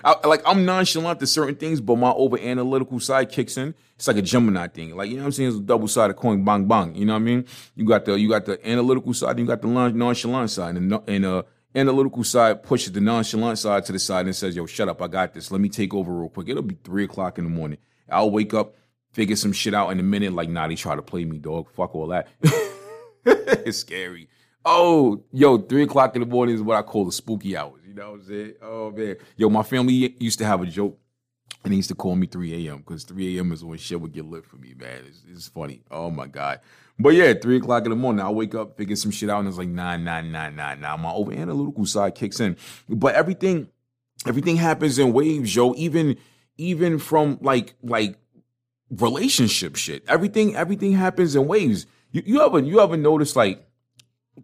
I, 0.04 0.26
like 0.26 0.42
I'm 0.46 0.64
nonchalant 0.64 1.20
to 1.20 1.26
certain 1.26 1.54
things, 1.54 1.80
but 1.80 1.96
my 1.96 2.10
over 2.10 2.38
analytical 2.38 3.00
side 3.00 3.30
kicks 3.30 3.56
in. 3.56 3.74
It's 3.96 4.06
like 4.06 4.16
a 4.16 4.22
Gemini 4.22 4.68
thing. 4.68 4.94
Like 4.94 5.08
you 5.08 5.16
know 5.16 5.22
what 5.22 5.26
I'm 5.26 5.32
saying? 5.32 5.48
It's 5.48 5.58
a 5.58 5.62
double 5.62 5.88
sided 5.88 6.14
coin, 6.14 6.44
bang 6.44 6.68
bang. 6.68 6.94
You 6.94 7.06
know 7.06 7.14
what 7.14 7.20
I 7.20 7.24
mean? 7.24 7.46
You 7.74 7.86
got 7.86 8.04
the 8.04 8.18
you 8.18 8.28
got 8.28 8.44
the 8.44 8.64
analytical 8.68 9.14
side, 9.14 9.30
and 9.30 9.40
you 9.40 9.46
got 9.46 9.62
the 9.62 9.68
nonchalant 9.68 10.50
side, 10.50 10.76
and 10.76 11.00
and 11.08 11.24
uh 11.24 11.42
analytical 11.74 12.24
side 12.24 12.62
pushes 12.62 12.92
the 12.92 13.00
nonchalant 13.00 13.58
side 13.58 13.84
to 13.86 13.92
the 13.92 13.98
side 13.98 14.26
and 14.26 14.36
says, 14.36 14.54
yo, 14.54 14.66
shut 14.66 14.88
up, 14.88 15.00
I 15.00 15.08
got 15.08 15.34
this. 15.34 15.50
Let 15.50 15.60
me 15.60 15.68
take 15.68 15.94
over 15.94 16.12
real 16.12 16.28
quick. 16.28 16.48
It'll 16.48 16.62
be 16.62 16.76
three 16.84 17.04
o'clock 17.04 17.38
in 17.38 17.44
the 17.44 17.50
morning. 17.50 17.78
I'll 18.08 18.30
wake 18.30 18.52
up, 18.54 18.74
figure 19.12 19.36
some 19.36 19.52
shit 19.52 19.74
out 19.74 19.90
in 19.90 19.98
a 19.98 20.02
minute, 20.02 20.32
like, 20.32 20.48
nah, 20.48 20.68
they 20.68 20.74
try 20.74 20.94
to 20.94 21.02
play 21.02 21.24
me, 21.24 21.38
dog. 21.38 21.70
Fuck 21.70 21.94
all 21.94 22.08
that. 22.08 22.28
it's 23.24 23.78
scary. 23.78 24.28
Oh, 24.64 25.22
yo, 25.32 25.58
three 25.58 25.82
o'clock 25.82 26.14
in 26.14 26.20
the 26.20 26.26
morning 26.26 26.54
is 26.54 26.62
what 26.62 26.76
I 26.76 26.82
call 26.82 27.04
the 27.04 27.12
spooky 27.12 27.56
hours. 27.56 27.80
You 27.86 27.94
know 27.94 28.12
what 28.12 28.20
I'm 28.20 28.26
saying? 28.26 28.54
Oh 28.62 28.90
man. 28.90 29.16
Yo, 29.36 29.48
my 29.50 29.62
family 29.62 30.14
used 30.18 30.38
to 30.38 30.44
have 30.44 30.62
a 30.62 30.66
joke. 30.66 30.98
And 31.64 31.72
they 31.72 31.76
used 31.76 31.90
to 31.90 31.94
call 31.94 32.16
me 32.16 32.26
3 32.26 32.66
a.m. 32.66 32.78
because 32.78 33.04
3 33.04 33.36
a.m. 33.36 33.52
is 33.52 33.62
when 33.62 33.78
shit 33.78 34.00
would 34.00 34.12
get 34.12 34.24
lit 34.24 34.44
for 34.44 34.56
me, 34.56 34.74
man. 34.76 35.04
It's, 35.06 35.22
it's 35.30 35.48
funny. 35.48 35.82
Oh 35.92 36.10
my 36.10 36.26
God. 36.26 36.60
But 36.98 37.10
yeah, 37.10 37.34
three 37.34 37.58
o'clock 37.58 37.84
in 37.84 37.90
the 37.90 37.96
morning, 37.96 38.24
I 38.24 38.30
wake 38.30 38.54
up, 38.54 38.76
figure 38.76 38.96
some 38.96 39.12
shit 39.12 39.30
out, 39.30 39.40
and 39.40 39.48
it's 39.48 39.58
like 39.58 39.68
nah, 39.68 39.96
nah, 39.96 40.20
nah, 40.22 40.50
nah, 40.50 40.74
nah. 40.74 40.96
My 40.96 41.12
over 41.12 41.32
analytical 41.32 41.86
side 41.86 42.14
kicks 42.14 42.40
in. 42.40 42.56
But 42.88 43.14
everything, 43.14 43.68
everything 44.26 44.56
happens 44.56 44.98
in 44.98 45.12
waves, 45.12 45.54
yo. 45.54 45.74
Even, 45.76 46.16
even 46.56 46.98
from 46.98 47.38
like, 47.40 47.74
like 47.82 48.16
relationship 48.90 49.76
shit. 49.76 50.04
Everything, 50.08 50.56
everything 50.56 50.92
happens 50.92 51.36
in 51.36 51.46
waves. 51.46 51.86
You, 52.10 52.22
you 52.26 52.42
ever, 52.42 52.58
you 52.58 52.80
ever 52.80 52.96
notice 52.96 53.36
like 53.36 53.64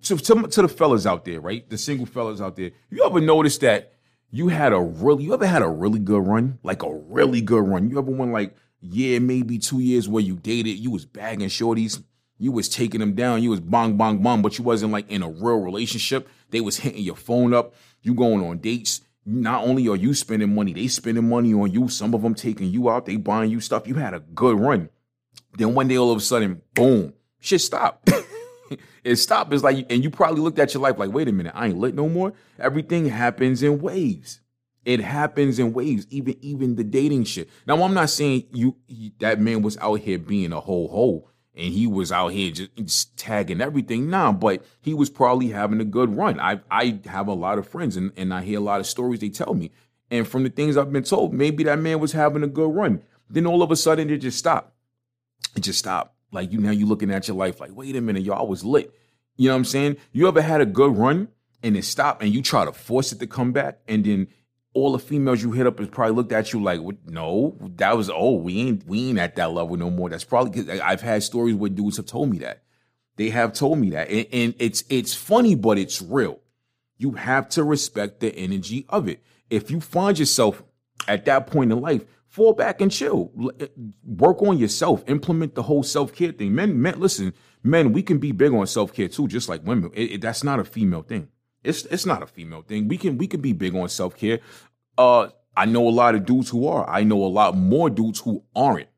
to, 0.02 0.16
to 0.16 0.48
to 0.48 0.62
the 0.62 0.68
fellas 0.68 1.06
out 1.06 1.24
there, 1.24 1.40
right? 1.40 1.68
The 1.68 1.78
single 1.78 2.06
fellas 2.06 2.40
out 2.40 2.56
there. 2.56 2.70
You 2.90 3.04
ever 3.04 3.20
notice 3.20 3.58
that 3.58 3.92
you 4.30 4.48
had 4.48 4.72
a 4.72 4.80
really, 4.80 5.24
you 5.24 5.34
ever 5.34 5.46
had 5.46 5.62
a 5.62 5.68
really 5.68 5.98
good 5.98 6.26
run, 6.26 6.58
like 6.62 6.82
a 6.82 6.92
really 6.92 7.40
good 7.40 7.66
run? 7.66 7.90
You 7.90 7.98
ever 7.98 8.10
went 8.10 8.32
like 8.32 8.54
yeah, 8.80 9.18
maybe 9.18 9.58
two 9.58 9.80
years 9.80 10.08
where 10.08 10.22
you 10.22 10.36
dated, 10.36 10.78
you 10.78 10.90
was 10.90 11.04
bagging 11.04 11.48
shorties 11.48 12.02
you 12.38 12.52
was 12.52 12.68
taking 12.68 13.00
them 13.00 13.14
down. 13.14 13.42
You 13.42 13.50
was 13.50 13.60
bong, 13.60 13.96
bong, 13.96 14.22
bong, 14.22 14.42
but 14.42 14.56
you 14.58 14.64
wasn't 14.64 14.92
like 14.92 15.10
in 15.10 15.22
a 15.22 15.28
real 15.28 15.60
relationship. 15.60 16.28
They 16.50 16.60
was 16.60 16.78
hitting 16.78 17.02
your 17.02 17.16
phone 17.16 17.52
up. 17.52 17.74
You 18.02 18.14
going 18.14 18.44
on 18.44 18.58
dates. 18.58 19.02
Not 19.26 19.64
only 19.64 19.88
are 19.88 19.96
you 19.96 20.14
spending 20.14 20.54
money, 20.54 20.72
they 20.72 20.86
spending 20.86 21.28
money 21.28 21.52
on 21.52 21.70
you. 21.72 21.88
Some 21.88 22.14
of 22.14 22.22
them 22.22 22.34
taking 22.34 22.68
you 22.68 22.88
out. 22.88 23.04
They 23.04 23.16
buying 23.16 23.50
you 23.50 23.60
stuff. 23.60 23.86
You 23.86 23.96
had 23.96 24.14
a 24.14 24.20
good 24.20 24.58
run. 24.58 24.88
Then 25.56 25.74
one 25.74 25.88
day, 25.88 25.96
all 25.96 26.10
of 26.10 26.18
a 26.18 26.20
sudden, 26.20 26.62
boom, 26.74 27.12
shit 27.40 27.60
stopped. 27.60 28.10
it 29.04 29.16
stopped. 29.16 29.52
It's 29.52 29.62
like, 29.62 29.90
and 29.90 30.02
you 30.02 30.10
probably 30.10 30.40
looked 30.40 30.58
at 30.58 30.74
your 30.74 30.82
life 30.82 30.98
like, 30.98 31.12
wait 31.12 31.28
a 31.28 31.32
minute, 31.32 31.52
I 31.54 31.68
ain't 31.68 31.78
lit 31.78 31.94
no 31.94 32.08
more. 32.08 32.32
Everything 32.58 33.06
happens 33.06 33.62
in 33.62 33.80
waves. 33.80 34.40
It 34.84 35.00
happens 35.00 35.58
in 35.58 35.72
waves, 35.72 36.06
even 36.10 36.36
even 36.40 36.76
the 36.76 36.84
dating 36.84 37.24
shit. 37.24 37.50
Now, 37.66 37.82
I'm 37.82 37.94
not 37.94 38.10
saying 38.10 38.44
you 38.52 38.76
that 39.18 39.40
man 39.40 39.62
was 39.62 39.76
out 39.78 40.00
here 40.00 40.18
being 40.18 40.52
a 40.52 40.60
whole 40.60 40.88
hole 40.88 41.30
and 41.54 41.74
he 41.74 41.86
was 41.86 42.12
out 42.12 42.28
here 42.28 42.52
just, 42.52 42.70
just 42.76 43.16
tagging 43.18 43.60
everything. 43.60 44.08
Nah, 44.08 44.32
but 44.32 44.64
he 44.80 44.94
was 44.94 45.10
probably 45.10 45.48
having 45.48 45.80
a 45.80 45.84
good 45.84 46.16
run. 46.16 46.40
I 46.40 46.60
I 46.70 47.00
have 47.06 47.26
a 47.26 47.34
lot 47.34 47.58
of 47.58 47.68
friends 47.68 47.96
and, 47.96 48.12
and 48.16 48.32
I 48.32 48.42
hear 48.42 48.58
a 48.58 48.62
lot 48.62 48.80
of 48.80 48.86
stories 48.86 49.20
they 49.20 49.28
tell 49.28 49.54
me. 49.54 49.72
And 50.10 50.26
from 50.26 50.44
the 50.44 50.50
things 50.50 50.76
I've 50.76 50.92
been 50.92 51.02
told, 51.02 51.34
maybe 51.34 51.64
that 51.64 51.80
man 51.80 52.00
was 52.00 52.12
having 52.12 52.42
a 52.42 52.48
good 52.48 52.74
run. 52.74 53.02
Then 53.28 53.46
all 53.46 53.62
of 53.62 53.70
a 53.70 53.76
sudden 53.76 54.08
it 54.08 54.18
just 54.18 54.38
stopped. 54.38 54.72
It 55.54 55.60
just 55.60 55.80
stopped. 55.80 56.14
Like 56.30 56.52
you 56.52 56.58
now 56.58 56.70
you 56.70 56.86
looking 56.86 57.10
at 57.10 57.28
your 57.28 57.36
life 57.36 57.60
like, 57.60 57.70
wait 57.74 57.96
a 57.96 58.00
minute, 58.00 58.22
y'all 58.22 58.46
was 58.46 58.64
lit. 58.64 58.92
You 59.36 59.48
know 59.48 59.54
what 59.54 59.58
I'm 59.58 59.64
saying? 59.64 59.96
You 60.12 60.28
ever 60.28 60.42
had 60.42 60.60
a 60.60 60.66
good 60.66 60.96
run 60.96 61.28
and 61.62 61.76
it 61.76 61.84
stopped 61.84 62.22
and 62.22 62.32
you 62.32 62.42
try 62.42 62.64
to 62.64 62.72
force 62.72 63.12
it 63.12 63.20
to 63.20 63.26
come 63.26 63.52
back 63.52 63.78
and 63.88 64.04
then 64.04 64.28
all 64.74 64.92
the 64.92 64.98
females 64.98 65.42
you 65.42 65.52
hit 65.52 65.66
up 65.66 65.78
has 65.78 65.88
probably 65.88 66.14
looked 66.14 66.32
at 66.32 66.52
you 66.52 66.62
like, 66.62 66.80
no, 67.06 67.56
that 67.76 67.96
was 67.96 68.10
oh, 68.10 68.32
we 68.32 68.60
ain't 68.60 68.86
we 68.86 69.08
ain't 69.08 69.18
at 69.18 69.36
that 69.36 69.52
level 69.52 69.76
no 69.76 69.90
more. 69.90 70.08
That's 70.08 70.24
probably 70.24 70.50
because 70.50 70.80
I've 70.80 71.00
had 71.00 71.22
stories 71.22 71.54
where 71.54 71.70
dudes 71.70 71.96
have 71.96 72.06
told 72.06 72.30
me 72.30 72.38
that. 72.38 72.62
They 73.16 73.30
have 73.30 73.52
told 73.52 73.78
me 73.78 73.90
that, 73.90 74.08
and, 74.10 74.26
and 74.32 74.54
it's 74.58 74.84
it's 74.88 75.12
funny, 75.14 75.56
but 75.56 75.78
it's 75.78 76.00
real. 76.00 76.38
You 76.98 77.12
have 77.12 77.48
to 77.50 77.64
respect 77.64 78.20
the 78.20 78.34
energy 78.34 78.86
of 78.88 79.08
it. 79.08 79.22
If 79.50 79.70
you 79.70 79.80
find 79.80 80.16
yourself 80.18 80.62
at 81.08 81.24
that 81.24 81.48
point 81.48 81.72
in 81.72 81.80
life, 81.80 82.04
fall 82.28 82.52
back 82.52 82.80
and 82.80 82.90
chill. 82.90 83.32
Eh, 83.60 83.66
work 84.04 84.42
on 84.42 84.58
yourself. 84.58 85.02
Implement 85.06 85.54
the 85.54 85.62
whole 85.62 85.82
self 85.82 86.14
care 86.14 86.32
thing. 86.32 86.54
Men, 86.54 86.80
men, 86.80 87.00
listen, 87.00 87.34
men, 87.62 87.92
we 87.92 88.02
can 88.02 88.18
be 88.18 88.32
big 88.32 88.52
on 88.52 88.66
self 88.66 88.92
care 88.92 89.08
too, 89.08 89.28
just 89.28 89.48
like 89.48 89.66
women. 89.66 89.90
It, 89.94 90.12
it, 90.12 90.20
that's 90.20 90.44
not 90.44 90.60
a 90.60 90.64
female 90.64 91.02
thing. 91.02 91.28
It's 91.64 91.84
it's 91.86 92.06
not 92.06 92.22
a 92.22 92.26
female 92.26 92.62
thing. 92.62 92.88
We 92.88 92.96
can 92.96 93.18
we 93.18 93.26
can 93.26 93.40
be 93.40 93.52
big 93.52 93.74
on 93.74 93.88
self 93.88 94.16
care. 94.16 94.40
Uh, 94.96 95.28
I 95.56 95.64
know 95.64 95.88
a 95.88 95.90
lot 95.90 96.14
of 96.14 96.24
dudes 96.24 96.50
who 96.50 96.68
are. 96.68 96.88
I 96.88 97.02
know 97.02 97.24
a 97.24 97.26
lot 97.26 97.56
more 97.56 97.90
dudes 97.90 98.20
who 98.20 98.44
aren't. 98.54 98.88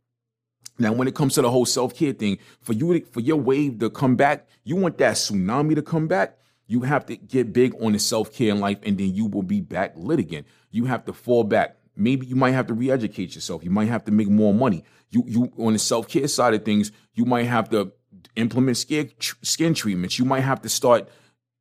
Now, 0.79 0.93
when 0.93 1.09
it 1.09 1.15
comes 1.15 1.35
to 1.35 1.43
the 1.43 1.51
whole 1.51 1.67
self 1.67 1.95
care 1.95 2.13
thing, 2.13 2.39
for 2.61 2.73
you 2.73 3.01
to, 3.01 3.07
for 3.07 3.21
your 3.21 3.37
wave 3.37 3.79
to 3.81 3.91
come 3.91 4.17
back, 4.17 4.47
you 4.65 4.77
want 4.77 4.99
that 4.99 5.15
tsunami 5.15 5.75
to 5.75 5.83
come 5.83 6.09
back. 6.09 6.39
You 6.67 6.83
have 6.83 7.05
to 7.07 7.17
get 7.17 7.53
big 7.53 7.75
on 7.83 7.93
the 7.93 7.99
self 7.99 8.33
care 8.33 8.51
in 8.51 8.61
life, 8.61 8.79
and 8.83 8.97
then 8.97 9.15
you 9.15 9.27
will 9.27 9.43
be 9.43 9.61
back 9.61 9.93
lit 9.97 10.19
again. 10.19 10.45
You 10.71 10.87
have 10.87 11.05
to 11.07 11.13
fall 11.13 11.45
back. 11.45 11.77
Maybe 12.01 12.27
you 12.27 12.37
might 12.37 12.53
have 12.53 12.67
to 12.69 12.75
re-educate 12.75 13.35
yourself. 13.35 13.63
You 13.63 13.71
might 13.71 13.89
have 13.89 14.05
to 14.05 14.11
make 14.11 14.29
more 14.29 14.55
money. 14.55 14.85
You 15.11 15.25
you 15.27 15.53
on 15.59 15.75
the 15.75 15.79
self 15.79 16.09
care 16.09 16.29
side 16.29 16.55
of 16.55 16.65
things, 16.65 16.93
you 17.15 17.25
might 17.25 17.45
have 17.47 17.69
to 17.71 17.93
implement 18.37 18.77
skin 18.77 19.11
skin 19.43 19.75
treatments. 19.75 20.19
You 20.19 20.25
might 20.25 20.41
have 20.41 20.63
to 20.63 20.69
start 20.69 21.09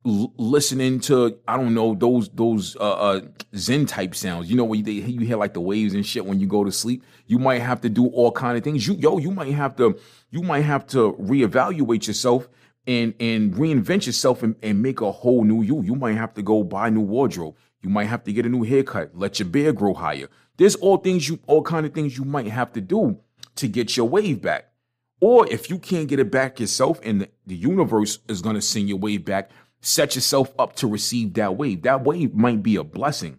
listening 0.04 0.98
to 1.00 1.38
I 1.46 1.56
don't 1.56 1.74
know 1.74 1.94
those 1.94 2.30
those 2.30 2.76
uh, 2.76 2.80
uh, 2.80 3.20
Zen 3.54 3.86
type 3.86 4.14
sounds. 4.14 4.50
You 4.50 4.56
know 4.56 4.64
when 4.64 4.84
you, 4.84 4.92
you 4.92 5.26
hear 5.26 5.36
like 5.36 5.52
the 5.52 5.60
waves 5.60 5.94
and 5.94 6.06
shit 6.06 6.24
when 6.24 6.40
you 6.40 6.46
go 6.46 6.64
to 6.64 6.72
sleep. 6.72 7.04
You 7.26 7.38
might 7.38 7.60
have 7.60 7.82
to 7.82 7.90
do 7.90 8.06
all 8.06 8.32
kind 8.32 8.56
of 8.56 8.64
things. 8.64 8.86
You 8.86 8.94
yo 8.94 9.18
you 9.18 9.30
might 9.30 9.52
have 9.52 9.76
to 9.76 9.98
you 10.30 10.42
might 10.42 10.62
have 10.62 10.86
to 10.88 11.12
reevaluate 11.14 12.06
yourself 12.06 12.48
and 12.86 13.14
and 13.20 13.54
reinvent 13.54 14.06
yourself 14.06 14.42
and, 14.42 14.56
and 14.62 14.80
make 14.82 15.02
a 15.02 15.12
whole 15.12 15.44
new 15.44 15.62
you. 15.62 15.82
You 15.82 15.96
might 15.96 16.16
have 16.16 16.32
to 16.34 16.42
go 16.42 16.64
buy 16.64 16.88
new 16.88 17.00
wardrobe. 17.00 17.56
You 17.82 17.90
might 17.90 18.06
have 18.06 18.24
to 18.24 18.32
get 18.32 18.46
a 18.46 18.48
new 18.48 18.62
haircut. 18.62 19.16
Let 19.16 19.38
your 19.38 19.48
beard 19.48 19.76
grow 19.76 19.94
higher. 19.94 20.28
There's 20.56 20.76
all 20.76 20.98
things 20.98 21.28
you 21.28 21.38
all 21.46 21.62
kind 21.62 21.86
of 21.86 21.94
things 21.94 22.18
you 22.18 22.24
might 22.24 22.48
have 22.48 22.72
to 22.74 22.80
do 22.80 23.18
to 23.56 23.68
get 23.68 23.96
your 23.96 24.08
wave 24.08 24.42
back. 24.42 24.70
Or 25.20 25.46
if 25.50 25.68
you 25.68 25.78
can't 25.78 26.08
get 26.08 26.18
it 26.18 26.30
back 26.30 26.60
yourself 26.60 26.98
and 27.02 27.28
the, 27.46 27.56
universe 27.56 28.18
is 28.28 28.40
going 28.40 28.56
to 28.56 28.62
send 28.62 28.88
your 28.88 28.98
wave 28.98 29.24
back, 29.24 29.50
set 29.80 30.14
yourself 30.14 30.52
up 30.58 30.76
to 30.76 30.86
receive 30.86 31.34
that 31.34 31.56
wave. 31.56 31.82
That 31.82 32.04
wave 32.04 32.34
might 32.34 32.62
be 32.62 32.76
a 32.76 32.84
blessing. 32.84 33.38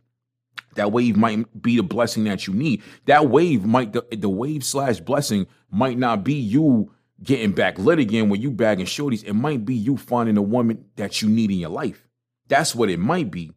That 0.76 0.92
wave 0.92 1.18
might 1.18 1.62
be 1.62 1.78
the 1.78 1.84
blessing 1.84 2.24
that 2.26 2.48
you 2.48 2.54
need. 2.54 2.84
That 3.06 3.30
wave 3.30 3.66
might 3.66 3.94
the, 3.94 4.06
the 4.12 4.30
wave 4.30 4.64
slash 4.64 5.00
blessing 5.00 5.48
might 5.70 5.98
not 5.98 6.24
be 6.24 6.36
you 6.36 6.92
getting 7.22 7.52
back 7.52 7.78
lit 7.78 8.00
again 8.00 8.30
when 8.30 8.42
you 8.42 8.52
bagging 8.52 8.86
shorties. 8.86 9.24
It 9.24 9.34
might 9.34 9.66
be 9.66 9.76
you 9.76 9.98
finding 9.98 10.38
a 10.38 10.42
woman 10.42 10.86
that 10.96 11.22
you 11.22 11.30
need 11.30 11.52
in 11.52 11.58
your 11.58 11.70
life. 11.70 12.08
That's 12.48 12.74
what 12.74 12.90
it 12.90 13.00
might 13.00 13.32
be. 13.32 13.54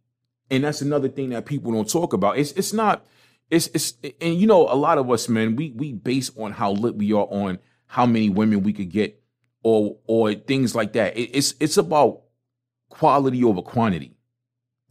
And 0.50 0.64
that's 0.64 0.82
another 0.82 1.08
thing 1.08 1.30
that 1.30 1.46
people 1.46 1.72
don't 1.72 1.88
talk 1.88 2.12
about. 2.12 2.38
It's 2.38 2.52
it's 2.52 2.72
not 2.72 3.04
it's 3.50 3.68
it's 3.68 3.94
and 4.20 4.34
you 4.34 4.46
know 4.46 4.68
a 4.68 4.74
lot 4.76 4.98
of 4.98 5.10
us 5.10 5.28
men 5.28 5.56
we 5.56 5.70
we 5.72 5.92
base 5.92 6.30
on 6.36 6.52
how 6.52 6.72
lit 6.72 6.96
we 6.96 7.12
are 7.12 7.26
on 7.30 7.58
how 7.86 8.06
many 8.06 8.28
women 8.28 8.62
we 8.62 8.72
could 8.72 8.90
get 8.90 9.22
or 9.62 9.96
or 10.06 10.34
things 10.34 10.74
like 10.74 10.92
that. 10.92 11.16
It, 11.16 11.30
it's 11.32 11.54
it's 11.60 11.76
about 11.76 12.22
quality 12.88 13.42
over 13.42 13.62
quantity. 13.62 14.16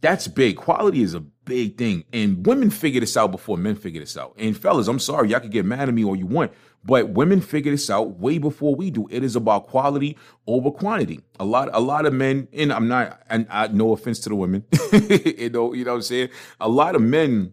That's 0.00 0.28
big. 0.28 0.56
Quality 0.56 1.02
is 1.02 1.14
a 1.14 1.24
big 1.44 1.76
thing. 1.76 2.04
And 2.12 2.46
women 2.46 2.70
figure 2.70 3.00
this 3.00 3.16
out 3.16 3.30
before 3.30 3.56
men 3.56 3.74
figure 3.74 4.00
this 4.00 4.16
out. 4.16 4.34
And 4.38 4.56
fellas, 4.56 4.88
I'm 4.88 4.98
sorry, 4.98 5.30
y'all 5.30 5.40
can 5.40 5.50
get 5.50 5.64
mad 5.64 5.88
at 5.88 5.94
me 5.94 6.04
all 6.04 6.16
you 6.16 6.26
want, 6.26 6.52
but 6.84 7.10
women 7.10 7.40
figure 7.40 7.72
this 7.72 7.90
out 7.90 8.18
way 8.18 8.38
before 8.38 8.74
we 8.74 8.90
do. 8.90 9.06
It 9.10 9.24
is 9.24 9.36
about 9.36 9.66
quality 9.66 10.18
over 10.46 10.70
quantity. 10.70 11.20
A 11.38 11.44
lot, 11.44 11.68
a 11.72 11.80
lot 11.80 12.06
of 12.06 12.12
men, 12.12 12.48
and 12.52 12.72
I'm 12.72 12.88
not, 12.88 13.22
and 13.28 13.46
I, 13.50 13.68
no 13.68 13.92
offense 13.92 14.20
to 14.20 14.28
the 14.28 14.34
women, 14.34 14.64
you 14.92 15.50
know, 15.50 15.72
you 15.74 15.84
know 15.84 15.92
what 15.92 15.96
I'm 15.96 16.02
saying? 16.02 16.30
A 16.60 16.68
lot 16.68 16.94
of 16.94 17.02
men, 17.02 17.52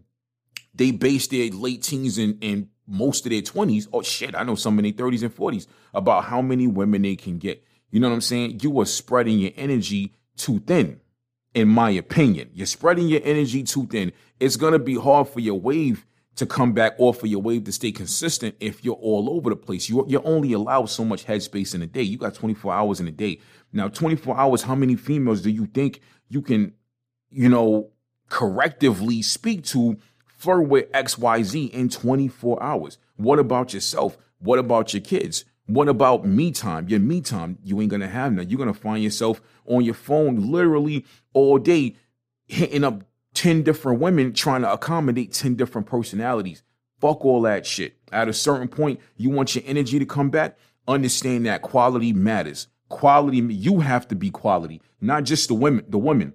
they 0.74 0.92
base 0.92 1.28
their 1.28 1.50
late 1.50 1.84
teens 1.84 2.18
and, 2.18 2.38
and 2.42 2.68
most 2.88 3.26
of 3.26 3.32
their 3.32 3.42
20s, 3.42 3.88
oh 3.94 4.02
shit, 4.02 4.36
I 4.36 4.44
know 4.44 4.56
some 4.56 4.80
in 4.80 4.84
their 4.84 4.94
30s 4.94 5.24
and 5.24 5.36
40s, 5.36 5.68
about 5.94 6.26
how 6.26 6.42
many 6.42 6.68
women 6.68 7.02
they 7.02 7.16
can 7.16 7.38
get. 7.38 7.64
You 7.90 8.00
know 8.00 8.08
what 8.08 8.16
I'm 8.16 8.22
saying? 8.22 8.62
You 8.62 8.80
are 8.80 8.86
spreading 8.86 9.40
your 9.40 9.52
energy 9.58 10.14
too 10.38 10.60
thin 10.60 11.01
in 11.54 11.68
my 11.68 11.90
opinion. 11.92 12.50
You're 12.54 12.66
spreading 12.66 13.08
your 13.08 13.22
energy 13.24 13.64
too 13.64 13.88
thin. 13.88 14.12
It's 14.40 14.56
going 14.56 14.74
to 14.74 14.80
be 14.80 14.96
hard 14.96 15.28
for 15.28 15.40
your 15.40 15.60
wave 15.60 16.06
to 16.36 16.46
come 16.46 16.74
back 16.74 16.94
or 16.98 17.14
for 17.14 17.28
your 17.28 17.42
wave 17.42 17.66
to 17.66 17.72
stay 17.72 17.92
consistent 17.92 18.56
if 18.60 18.86
you're 18.86 18.96
all 18.96 19.30
over 19.30 19.50
the 19.50 19.56
place. 19.56 19.90
You're, 19.90 20.06
you're 20.08 20.26
only 20.26 20.54
allowed 20.54 20.86
so 20.86 21.04
much 21.04 21.26
headspace 21.26 21.76
in 21.76 21.82
a 21.82 21.88
day. 21.88 22.02
You 22.02 22.18
got 22.18 22.34
24 22.34 22.74
hours 22.74 23.00
in 23.00 23.08
a 23.08 23.12
day. 23.12 23.40
Now, 23.74 23.90
24 23.90 24.38
hours, 24.38 24.64
how 24.64 24.76
many 24.76 24.96
females 24.96 25.42
do 25.42 25.50
you 25.50 25.66
think 25.66 26.02
you 26.30 26.42
can, 26.42 26.74
you 27.30 27.50
know, 27.50 27.92
correctively 28.30 29.24
speak 29.24 29.66
to, 29.66 29.98
flirt 30.26 30.68
with 30.68 30.92
XYZ 30.94 31.70
in 31.72 31.90
24 31.90 32.64
hours? 32.64 32.98
What 33.18 33.40
about 33.40 33.74
yourself? 33.74 34.18
What 34.40 34.58
about 34.58 34.94
your 34.94 35.02
kids? 35.02 35.46
What 35.74 35.88
about 35.88 36.26
me 36.26 36.52
time? 36.52 36.90
Your 36.90 37.00
me 37.00 37.22
time, 37.22 37.58
you 37.64 37.80
ain't 37.80 37.92
gonna 37.92 38.10
have 38.10 38.34
none. 38.34 38.50
You're 38.50 38.58
gonna 38.58 38.74
find 38.74 39.02
yourself 39.02 39.42
on 39.66 39.86
your 39.86 39.94
phone 39.94 40.52
literally 40.52 41.06
all 41.34 41.60
day, 41.60 41.96
hitting 42.46 42.84
up 42.84 43.06
10 43.36 43.64
different 43.64 44.02
women 44.02 44.34
trying 44.34 44.64
to 44.64 44.74
accommodate 44.74 45.32
10 45.32 45.56
different 45.56 45.88
personalities. 45.88 46.62
Fuck 47.00 47.24
all 47.24 47.42
that 47.44 47.66
shit. 47.66 47.96
At 48.12 48.28
a 48.28 48.34
certain 48.34 48.68
point, 48.68 49.00
you 49.16 49.30
want 49.30 49.56
your 49.56 49.64
energy 49.66 49.98
to 49.98 50.06
come 50.06 50.30
back. 50.30 50.58
Understand 50.90 51.46
that 51.46 51.62
quality 51.62 52.12
matters. 52.12 52.68
Quality, 52.90 53.38
you 53.38 53.80
have 53.80 54.10
to 54.10 54.16
be 54.16 54.30
quality, 54.30 54.82
not 55.00 55.24
just 55.24 55.48
the 55.48 55.54
women, 55.54 55.86
the 55.88 55.98
women. 55.98 56.34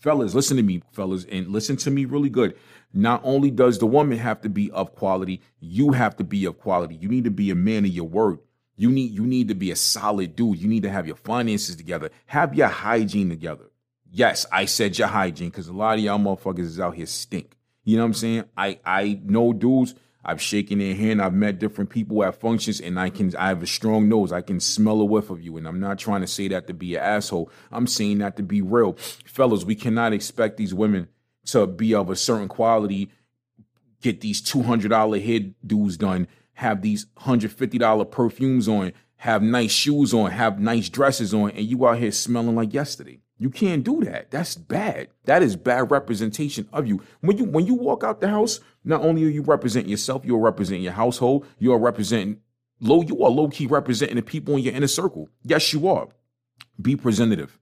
Fellas, 0.00 0.34
listen 0.34 0.58
to 0.58 0.62
me, 0.62 0.82
fellas, 0.92 1.24
and 1.32 1.48
listen 1.48 1.78
to 1.78 1.90
me 1.90 2.04
really 2.04 2.28
good. 2.28 2.54
Not 2.92 3.22
only 3.24 3.50
does 3.50 3.78
the 3.78 3.86
woman 3.86 4.18
have 4.18 4.42
to 4.42 4.50
be 4.50 4.70
of 4.72 4.94
quality, 4.94 5.40
you 5.60 5.92
have 5.92 6.14
to 6.16 6.24
be 6.24 6.44
of 6.44 6.58
quality. 6.58 6.96
You 6.96 7.08
need 7.08 7.24
to 7.24 7.30
be 7.30 7.50
a 7.50 7.54
man 7.54 7.86
of 7.86 7.90
your 7.90 8.06
word. 8.06 8.40
You 8.76 8.90
need 8.90 9.12
you 9.12 9.26
need 9.26 9.48
to 9.48 9.54
be 9.54 9.70
a 9.70 9.76
solid 9.76 10.36
dude. 10.36 10.58
You 10.58 10.68
need 10.68 10.82
to 10.82 10.90
have 10.90 11.06
your 11.06 11.16
finances 11.16 11.76
together. 11.76 12.10
Have 12.26 12.54
your 12.54 12.68
hygiene 12.68 13.30
together. 13.30 13.64
Yes, 14.10 14.46
I 14.52 14.66
said 14.66 14.98
your 14.98 15.08
hygiene 15.08 15.50
because 15.50 15.68
a 15.68 15.72
lot 15.72 15.98
of 15.98 16.04
y'all 16.04 16.18
motherfuckers 16.18 16.60
is 16.60 16.80
out 16.80 16.94
here 16.94 17.06
stink. 17.06 17.56
You 17.84 17.96
know 17.96 18.02
what 18.02 18.08
I'm 18.08 18.14
saying? 18.14 18.44
I 18.56 18.78
I 18.84 19.20
know 19.24 19.52
dudes. 19.52 19.94
I've 20.28 20.42
shaken 20.42 20.80
their 20.80 20.94
hand. 20.94 21.22
I've 21.22 21.32
met 21.32 21.60
different 21.60 21.88
people 21.88 22.24
at 22.24 22.40
functions, 22.40 22.80
and 22.80 22.98
I 22.98 23.10
can 23.10 23.34
I 23.36 23.48
have 23.48 23.62
a 23.62 23.66
strong 23.66 24.08
nose. 24.08 24.32
I 24.32 24.42
can 24.42 24.58
smell 24.58 25.00
a 25.00 25.04
whiff 25.04 25.30
of 25.30 25.40
you, 25.40 25.56
and 25.56 25.68
I'm 25.68 25.78
not 25.78 26.00
trying 26.00 26.20
to 26.22 26.26
say 26.26 26.48
that 26.48 26.66
to 26.66 26.74
be 26.74 26.96
an 26.96 27.02
asshole. 27.02 27.48
I'm 27.70 27.86
saying 27.86 28.18
that 28.18 28.36
to 28.36 28.42
be 28.42 28.60
real, 28.60 28.94
fellas. 29.24 29.64
We 29.64 29.76
cannot 29.76 30.12
expect 30.12 30.56
these 30.56 30.74
women 30.74 31.08
to 31.46 31.68
be 31.68 31.94
of 31.94 32.10
a 32.10 32.16
certain 32.16 32.48
quality, 32.48 33.08
get 34.02 34.20
these 34.20 34.42
two 34.42 34.64
hundred 34.64 34.88
dollar 34.88 35.20
head 35.20 35.54
dudes 35.64 35.96
done, 35.96 36.26
have 36.56 36.80
these 36.80 37.06
$150 37.18 38.10
perfumes 38.10 38.66
on, 38.66 38.92
have 39.16 39.42
nice 39.42 39.70
shoes 39.70 40.14
on, 40.14 40.30
have 40.30 40.58
nice 40.58 40.88
dresses 40.88 41.34
on, 41.34 41.50
and 41.50 41.66
you 41.66 41.86
out 41.86 41.98
here 41.98 42.10
smelling 42.10 42.56
like 42.56 42.72
yesterday. 42.72 43.20
You 43.38 43.50
can't 43.50 43.84
do 43.84 44.02
that. 44.04 44.30
That's 44.30 44.54
bad. 44.54 45.08
That 45.24 45.42
is 45.42 45.54
bad 45.54 45.90
representation 45.90 46.66
of 46.72 46.86
you. 46.86 47.02
When 47.20 47.36
you 47.36 47.44
when 47.44 47.66
you 47.66 47.74
walk 47.74 48.02
out 48.02 48.22
the 48.22 48.28
house, 48.28 48.60
not 48.84 49.02
only 49.02 49.24
are 49.24 49.28
you 49.28 49.42
representing 49.42 49.90
yourself, 49.90 50.24
you're 50.24 50.38
representing 50.38 50.82
your 50.82 50.94
household, 50.94 51.46
you 51.58 51.74
are 51.74 51.78
representing 51.78 52.40
low, 52.80 53.02
you 53.02 53.22
are 53.22 53.30
low-key 53.30 53.66
representing 53.66 54.16
the 54.16 54.22
people 54.22 54.56
in 54.56 54.62
your 54.62 54.74
inner 54.74 54.86
circle. 54.86 55.28
Yes, 55.42 55.74
you 55.74 55.88
are. 55.88 56.08
Be 56.80 56.96
presentative. 56.96 57.58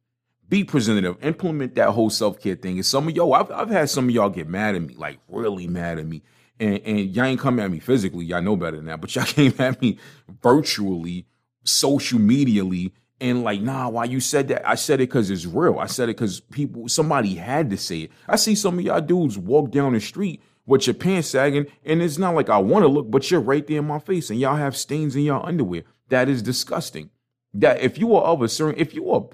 Be 0.48 0.62
presentative. 0.62 1.16
Implement 1.24 1.74
that 1.74 1.90
whole 1.90 2.10
self-care 2.10 2.54
thing. 2.54 2.76
And 2.76 2.86
some 2.86 3.08
of 3.08 3.16
y'all, 3.16 3.34
I've, 3.34 3.50
I've 3.50 3.70
had 3.70 3.90
some 3.90 4.08
of 4.08 4.14
y'all 4.14 4.28
get 4.28 4.48
mad 4.48 4.76
at 4.76 4.82
me, 4.82 4.94
like 4.94 5.18
really 5.28 5.66
mad 5.66 5.98
at 5.98 6.06
me 6.06 6.22
and, 6.60 6.80
and 6.84 7.16
y'all 7.16 7.24
ain't 7.24 7.40
come 7.40 7.58
at 7.58 7.70
me 7.70 7.80
physically. 7.80 8.24
Y'all 8.24 8.42
know 8.42 8.56
better 8.56 8.76
than 8.76 8.86
that. 8.86 9.00
But 9.00 9.14
y'all 9.14 9.24
came 9.26 9.54
at 9.58 9.80
me 9.80 9.98
virtually, 10.42 11.26
social 11.64 12.18
medially, 12.18 12.92
and 13.20 13.42
like, 13.42 13.60
nah, 13.60 13.88
why 13.88 14.04
you 14.04 14.20
said 14.20 14.48
that? 14.48 14.68
I 14.68 14.74
said 14.74 15.00
it 15.00 15.08
because 15.08 15.30
it's 15.30 15.46
real. 15.46 15.78
I 15.78 15.86
said 15.86 16.08
it 16.08 16.16
because 16.16 16.40
people, 16.40 16.88
somebody 16.88 17.34
had 17.34 17.70
to 17.70 17.76
say 17.76 18.00
it. 18.00 18.12
I 18.28 18.36
see 18.36 18.54
some 18.54 18.78
of 18.78 18.84
y'all 18.84 19.00
dudes 19.00 19.38
walk 19.38 19.70
down 19.70 19.92
the 19.92 20.00
street 20.00 20.42
with 20.66 20.86
your 20.86 20.94
pants 20.94 21.28
sagging, 21.28 21.66
and 21.84 22.02
it's 22.02 22.18
not 22.18 22.34
like 22.34 22.48
I 22.48 22.58
want 22.58 22.84
to 22.84 22.88
look, 22.88 23.10
but 23.10 23.30
you're 23.30 23.40
right 23.40 23.66
there 23.66 23.78
in 23.78 23.86
my 23.86 23.98
face, 23.98 24.30
and 24.30 24.40
y'all 24.40 24.56
have 24.56 24.76
stains 24.76 25.14
in 25.14 25.22
your 25.22 25.44
underwear. 25.44 25.84
That 26.08 26.28
is 26.28 26.42
disgusting. 26.42 27.10
That 27.52 27.80
if 27.80 27.98
you 27.98 28.14
are 28.16 28.24
of 28.24 28.42
a 28.42 28.48
certain, 28.48 28.80
if 28.80 28.94
you 28.94 29.10
are 29.10 29.28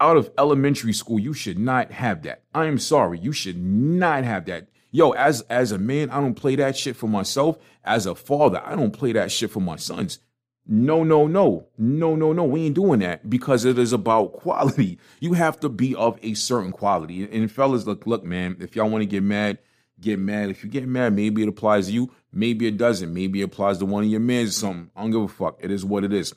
out 0.00 0.16
of 0.16 0.30
elementary 0.38 0.92
school, 0.92 1.18
you 1.18 1.34
should 1.34 1.58
not 1.58 1.92
have 1.92 2.22
that. 2.22 2.42
I 2.54 2.66
am 2.66 2.78
sorry, 2.78 3.18
you 3.18 3.32
should 3.32 3.62
not 3.62 4.24
have 4.24 4.46
that. 4.46 4.68
Yo, 4.90 5.10
as 5.12 5.42
as 5.42 5.72
a 5.72 5.78
man, 5.78 6.10
I 6.10 6.20
don't 6.20 6.34
play 6.34 6.56
that 6.56 6.76
shit 6.76 6.96
for 6.96 7.08
myself. 7.08 7.58
As 7.84 8.06
a 8.06 8.14
father, 8.14 8.60
I 8.64 8.74
don't 8.74 8.90
play 8.92 9.12
that 9.12 9.30
shit 9.30 9.50
for 9.50 9.60
my 9.60 9.76
sons. 9.76 10.18
No, 10.66 11.02
no, 11.02 11.26
no, 11.26 11.66
no, 11.78 12.14
no, 12.16 12.32
no. 12.32 12.44
We 12.44 12.66
ain't 12.66 12.74
doing 12.74 13.00
that 13.00 13.28
because 13.28 13.64
it 13.64 13.78
is 13.78 13.92
about 13.92 14.32
quality. 14.40 14.98
You 15.20 15.32
have 15.34 15.58
to 15.60 15.68
be 15.68 15.94
of 15.94 16.18
a 16.22 16.34
certain 16.34 16.72
quality. 16.72 17.24
And 17.24 17.50
fellas, 17.50 17.86
look, 17.86 18.06
look, 18.06 18.24
man. 18.24 18.56
If 18.60 18.76
y'all 18.76 18.90
want 18.90 19.02
to 19.02 19.06
get 19.06 19.22
mad, 19.22 19.58
get 20.00 20.18
mad. 20.18 20.50
If 20.50 20.64
you 20.64 20.70
get 20.70 20.86
mad, 20.86 21.14
maybe 21.14 21.42
it 21.42 21.48
applies 21.48 21.86
to 21.86 21.92
you. 21.92 22.12
Maybe 22.32 22.66
it 22.66 22.76
doesn't. 22.76 23.12
Maybe 23.12 23.40
it 23.40 23.44
applies 23.44 23.78
to 23.78 23.86
one 23.86 24.04
of 24.04 24.10
your 24.10 24.20
men 24.20 24.46
or 24.46 24.50
something. 24.50 24.90
I 24.94 25.02
don't 25.02 25.10
give 25.10 25.22
a 25.22 25.28
fuck. 25.28 25.58
It 25.60 25.70
is 25.70 25.84
what 25.84 26.04
it 26.04 26.12
is 26.12 26.34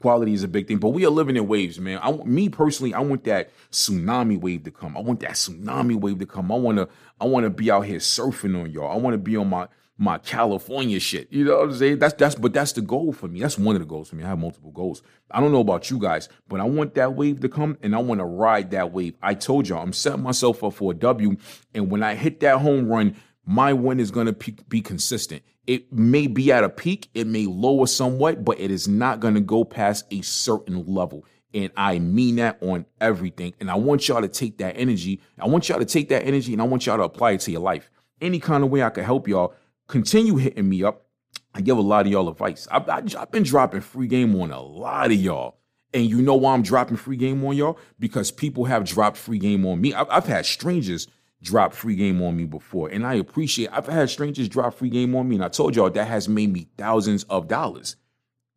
quality 0.00 0.32
is 0.32 0.42
a 0.42 0.48
big 0.48 0.68
thing, 0.68 0.78
but 0.78 0.90
we 0.90 1.06
are 1.06 1.10
living 1.10 1.36
in 1.36 1.46
waves, 1.46 1.78
man. 1.78 1.98
I, 2.02 2.12
me 2.12 2.48
personally, 2.48 2.94
I 2.94 3.00
want 3.00 3.24
that 3.24 3.50
tsunami 3.70 4.40
wave 4.40 4.64
to 4.64 4.70
come. 4.70 4.96
I 4.96 5.00
want 5.00 5.20
that 5.20 5.32
tsunami 5.32 5.98
wave 5.98 6.18
to 6.18 6.26
come. 6.26 6.50
I 6.50 6.56
want 6.56 6.78
to, 6.78 6.88
I 7.20 7.26
want 7.26 7.44
to 7.44 7.50
be 7.50 7.70
out 7.70 7.82
here 7.82 7.98
surfing 7.98 8.60
on 8.60 8.70
y'all. 8.70 8.90
I 8.90 8.96
want 8.96 9.14
to 9.14 9.18
be 9.18 9.36
on 9.36 9.48
my 9.48 9.68
my 9.98 10.18
California 10.18 10.98
shit. 10.98 11.28
You 11.30 11.44
know 11.44 11.58
what 11.58 11.68
I'm 11.68 11.74
saying? 11.74 11.98
That's 12.00 12.14
that's 12.14 12.34
but 12.34 12.52
that's 12.52 12.72
the 12.72 12.80
goal 12.80 13.12
for 13.12 13.28
me. 13.28 13.40
That's 13.40 13.58
one 13.58 13.76
of 13.76 13.80
the 13.80 13.86
goals 13.86 14.08
for 14.08 14.16
me. 14.16 14.24
I 14.24 14.28
have 14.28 14.38
multiple 14.38 14.72
goals. 14.72 15.02
I 15.30 15.40
don't 15.40 15.52
know 15.52 15.60
about 15.60 15.90
you 15.90 15.98
guys, 15.98 16.28
but 16.48 16.60
I 16.60 16.64
want 16.64 16.94
that 16.94 17.14
wave 17.14 17.40
to 17.40 17.48
come 17.48 17.78
and 17.82 17.94
I 17.94 17.98
want 17.98 18.18
to 18.18 18.24
ride 18.24 18.72
that 18.72 18.92
wave. 18.92 19.14
I 19.22 19.34
told 19.34 19.68
y'all 19.68 19.82
I'm 19.82 19.92
setting 19.92 20.22
myself 20.22 20.64
up 20.64 20.74
for 20.74 20.90
a 20.92 20.94
W, 20.94 21.36
and 21.74 21.90
when 21.90 22.02
I 22.02 22.14
hit 22.16 22.40
that 22.40 22.58
home 22.58 22.88
run, 22.88 23.16
my 23.46 23.72
win 23.72 24.00
is 24.00 24.10
going 24.10 24.26
to 24.26 24.52
be 24.68 24.80
consistent. 24.80 25.42
It 25.66 25.92
may 25.92 26.26
be 26.26 26.50
at 26.50 26.64
a 26.64 26.68
peak, 26.68 27.08
it 27.14 27.26
may 27.26 27.46
lower 27.46 27.86
somewhat, 27.86 28.44
but 28.44 28.58
it 28.58 28.70
is 28.70 28.88
not 28.88 29.20
going 29.20 29.34
to 29.34 29.40
go 29.40 29.64
past 29.64 30.06
a 30.10 30.20
certain 30.22 30.84
level. 30.86 31.24
And 31.54 31.70
I 31.76 31.98
mean 31.98 32.36
that 32.36 32.58
on 32.62 32.86
everything. 33.00 33.54
And 33.60 33.70
I 33.70 33.76
want 33.76 34.08
y'all 34.08 34.22
to 34.22 34.28
take 34.28 34.58
that 34.58 34.76
energy. 34.76 35.20
I 35.38 35.46
want 35.46 35.68
y'all 35.68 35.78
to 35.78 35.84
take 35.84 36.08
that 36.08 36.24
energy 36.24 36.52
and 36.52 36.62
I 36.62 36.64
want 36.64 36.86
y'all 36.86 36.96
to 36.96 37.04
apply 37.04 37.32
it 37.32 37.40
to 37.42 37.50
your 37.50 37.60
life. 37.60 37.90
Any 38.20 38.40
kind 38.40 38.64
of 38.64 38.70
way 38.70 38.82
I 38.82 38.90
can 38.90 39.04
help 39.04 39.28
y'all, 39.28 39.54
continue 39.86 40.36
hitting 40.36 40.68
me 40.68 40.82
up. 40.82 41.06
I 41.54 41.60
give 41.60 41.76
a 41.76 41.82
lot 41.82 42.06
of 42.06 42.12
y'all 42.12 42.28
advice. 42.28 42.66
I've, 42.70 42.88
I've 42.88 43.30
been 43.30 43.42
dropping 43.42 43.82
free 43.82 44.06
game 44.06 44.34
on 44.40 44.50
a 44.50 44.60
lot 44.60 45.06
of 45.06 45.20
y'all. 45.20 45.58
And 45.94 46.06
you 46.06 46.22
know 46.22 46.36
why 46.36 46.54
I'm 46.54 46.62
dropping 46.62 46.96
free 46.96 47.18
game 47.18 47.44
on 47.44 47.54
y'all? 47.54 47.78
Because 47.98 48.30
people 48.30 48.64
have 48.64 48.84
dropped 48.84 49.18
free 49.18 49.38
game 49.38 49.66
on 49.66 49.80
me. 49.80 49.92
I've, 49.92 50.08
I've 50.08 50.26
had 50.26 50.46
strangers 50.46 51.06
drop 51.42 51.74
free 51.74 51.96
game 51.96 52.22
on 52.22 52.36
me 52.36 52.44
before. 52.44 52.88
And 52.88 53.06
I 53.06 53.14
appreciate 53.14 53.70
I've 53.72 53.86
had 53.86 54.08
strangers 54.10 54.48
drop 54.48 54.74
free 54.74 54.90
game 54.90 55.14
on 55.16 55.28
me. 55.28 55.36
And 55.36 55.44
I 55.44 55.48
told 55.48 55.76
y'all 55.76 55.90
that 55.90 56.06
has 56.06 56.28
made 56.28 56.52
me 56.52 56.68
thousands 56.78 57.24
of 57.24 57.48
dollars. 57.48 57.96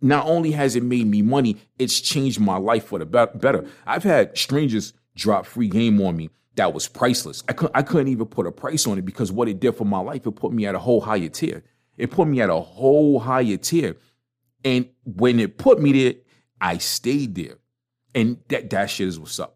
not 0.01 0.27
only 0.27 0.51
has 0.51 0.75
it 0.75 0.83
made 0.83 1.07
me 1.07 1.21
money, 1.21 1.57
it's 1.79 1.99
changed 1.99 2.39
my 2.39 2.57
life 2.57 2.85
for 2.85 2.99
the 2.99 3.05
better. 3.05 3.65
I've 3.87 4.03
had 4.03 4.37
strangers 4.37 4.93
drop 5.15 5.45
free 5.45 5.67
game 5.67 6.01
on 6.01 6.15
me 6.15 6.29
that 6.55 6.73
was 6.73 6.87
priceless. 6.87 7.43
I 7.49 7.53
couldn't, 7.53 7.75
I 7.75 7.81
couldn't 7.81 8.07
even 8.07 8.27
put 8.27 8.47
a 8.47 8.51
price 8.51 8.87
on 8.87 8.97
it 8.97 9.05
because 9.05 9.31
what 9.31 9.49
it 9.49 9.59
did 9.59 9.73
for 9.73 9.85
my 9.85 9.99
life, 9.99 10.25
it 10.25 10.31
put 10.31 10.53
me 10.53 10.65
at 10.65 10.75
a 10.75 10.79
whole 10.79 11.01
higher 11.01 11.27
tier. 11.27 11.63
It 11.97 12.11
put 12.11 12.27
me 12.27 12.41
at 12.41 12.49
a 12.49 12.59
whole 12.59 13.19
higher 13.19 13.57
tier. 13.57 13.97
And 14.63 14.87
when 15.03 15.39
it 15.39 15.57
put 15.57 15.81
me 15.81 15.91
there, 15.91 16.13
I 16.59 16.77
stayed 16.77 17.35
there. 17.35 17.57
And 18.13 18.37
that 18.49 18.69
that 18.69 18.89
shit 18.89 19.07
is 19.07 19.19
what's 19.19 19.39
up. 19.39 19.54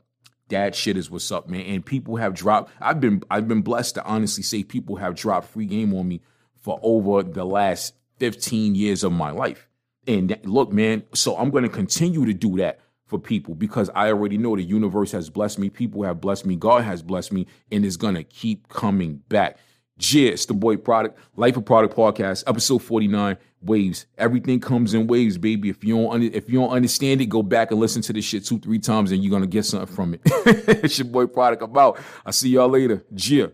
That 0.49 0.75
shit 0.75 0.97
is 0.97 1.09
what's 1.09 1.31
up, 1.31 1.47
man. 1.47 1.61
And 1.61 1.85
people 1.85 2.17
have 2.17 2.33
dropped. 2.33 2.71
I've 2.81 2.99
been 2.99 3.23
I've 3.29 3.47
been 3.47 3.61
blessed 3.61 3.95
to 3.95 4.03
honestly 4.03 4.43
say 4.43 4.63
people 4.63 4.97
have 4.97 5.15
dropped 5.15 5.47
free 5.47 5.65
game 5.65 5.93
on 5.93 6.07
me 6.07 6.21
for 6.59 6.79
over 6.83 7.23
the 7.23 7.45
last 7.45 7.93
15 8.17 8.75
years 8.75 9.03
of 9.03 9.11
my 9.11 9.31
life. 9.31 9.67
And 10.07 10.29
that, 10.29 10.45
look, 10.45 10.71
man, 10.71 11.03
so 11.13 11.37
I'm 11.37 11.51
going 11.51 11.63
to 11.63 11.69
continue 11.69 12.25
to 12.25 12.33
do 12.33 12.57
that 12.57 12.79
for 13.05 13.19
people 13.19 13.55
because 13.55 13.89
I 13.95 14.07
already 14.09 14.37
know 14.37 14.55
the 14.55 14.63
universe 14.63 15.11
has 15.11 15.29
blessed 15.29 15.59
me, 15.59 15.69
people 15.69 16.03
have 16.03 16.21
blessed 16.21 16.45
me, 16.45 16.55
God 16.55 16.83
has 16.83 17.01
blessed 17.01 17.31
me, 17.31 17.47
and 17.71 17.83
it's 17.85 17.97
going 17.97 18.15
to 18.15 18.23
keep 18.23 18.69
coming 18.69 19.21
back. 19.29 19.57
It's 19.97 20.45
the 20.45 20.53
boy 20.53 20.77
Produk, 20.77 21.15
Life 21.35 21.57
of 21.57 21.65
Produk 21.65 21.93
podcast, 21.93 22.43
episode 22.47 22.79
49, 22.79 23.37
waves. 23.61 24.05
Everything 24.17 24.59
comes 24.59 24.93
in 24.93 25.07
waves, 25.07 25.37
baby. 25.37 25.69
If 25.69 25.83
you 25.83 25.95
don't 25.95 26.23
if 26.23 26.49
you 26.49 26.59
don't 26.59 26.71
understand 26.71 27.21
it, 27.21 27.27
go 27.27 27.43
back 27.43 27.71
and 27.71 27.79
listen 27.79 28.01
to 28.03 28.13
this 28.13 28.25
shit 28.25 28.45
two, 28.45 28.59
three 28.59 28.79
times 28.79 29.11
and 29.11 29.23
you're 29.23 29.31
gonna 29.31 29.47
get 29.47 29.65
something 29.65 29.93
from 29.93 30.13
it. 30.13 30.21
it's 30.25 30.97
your 30.99 31.07
boy 31.07 31.25
Produk 31.25 31.61
about. 31.61 31.99
I'll 32.25 32.33
see 32.33 32.49
y'all 32.49 32.69
later. 32.69 33.03
Yeah. 33.11 33.47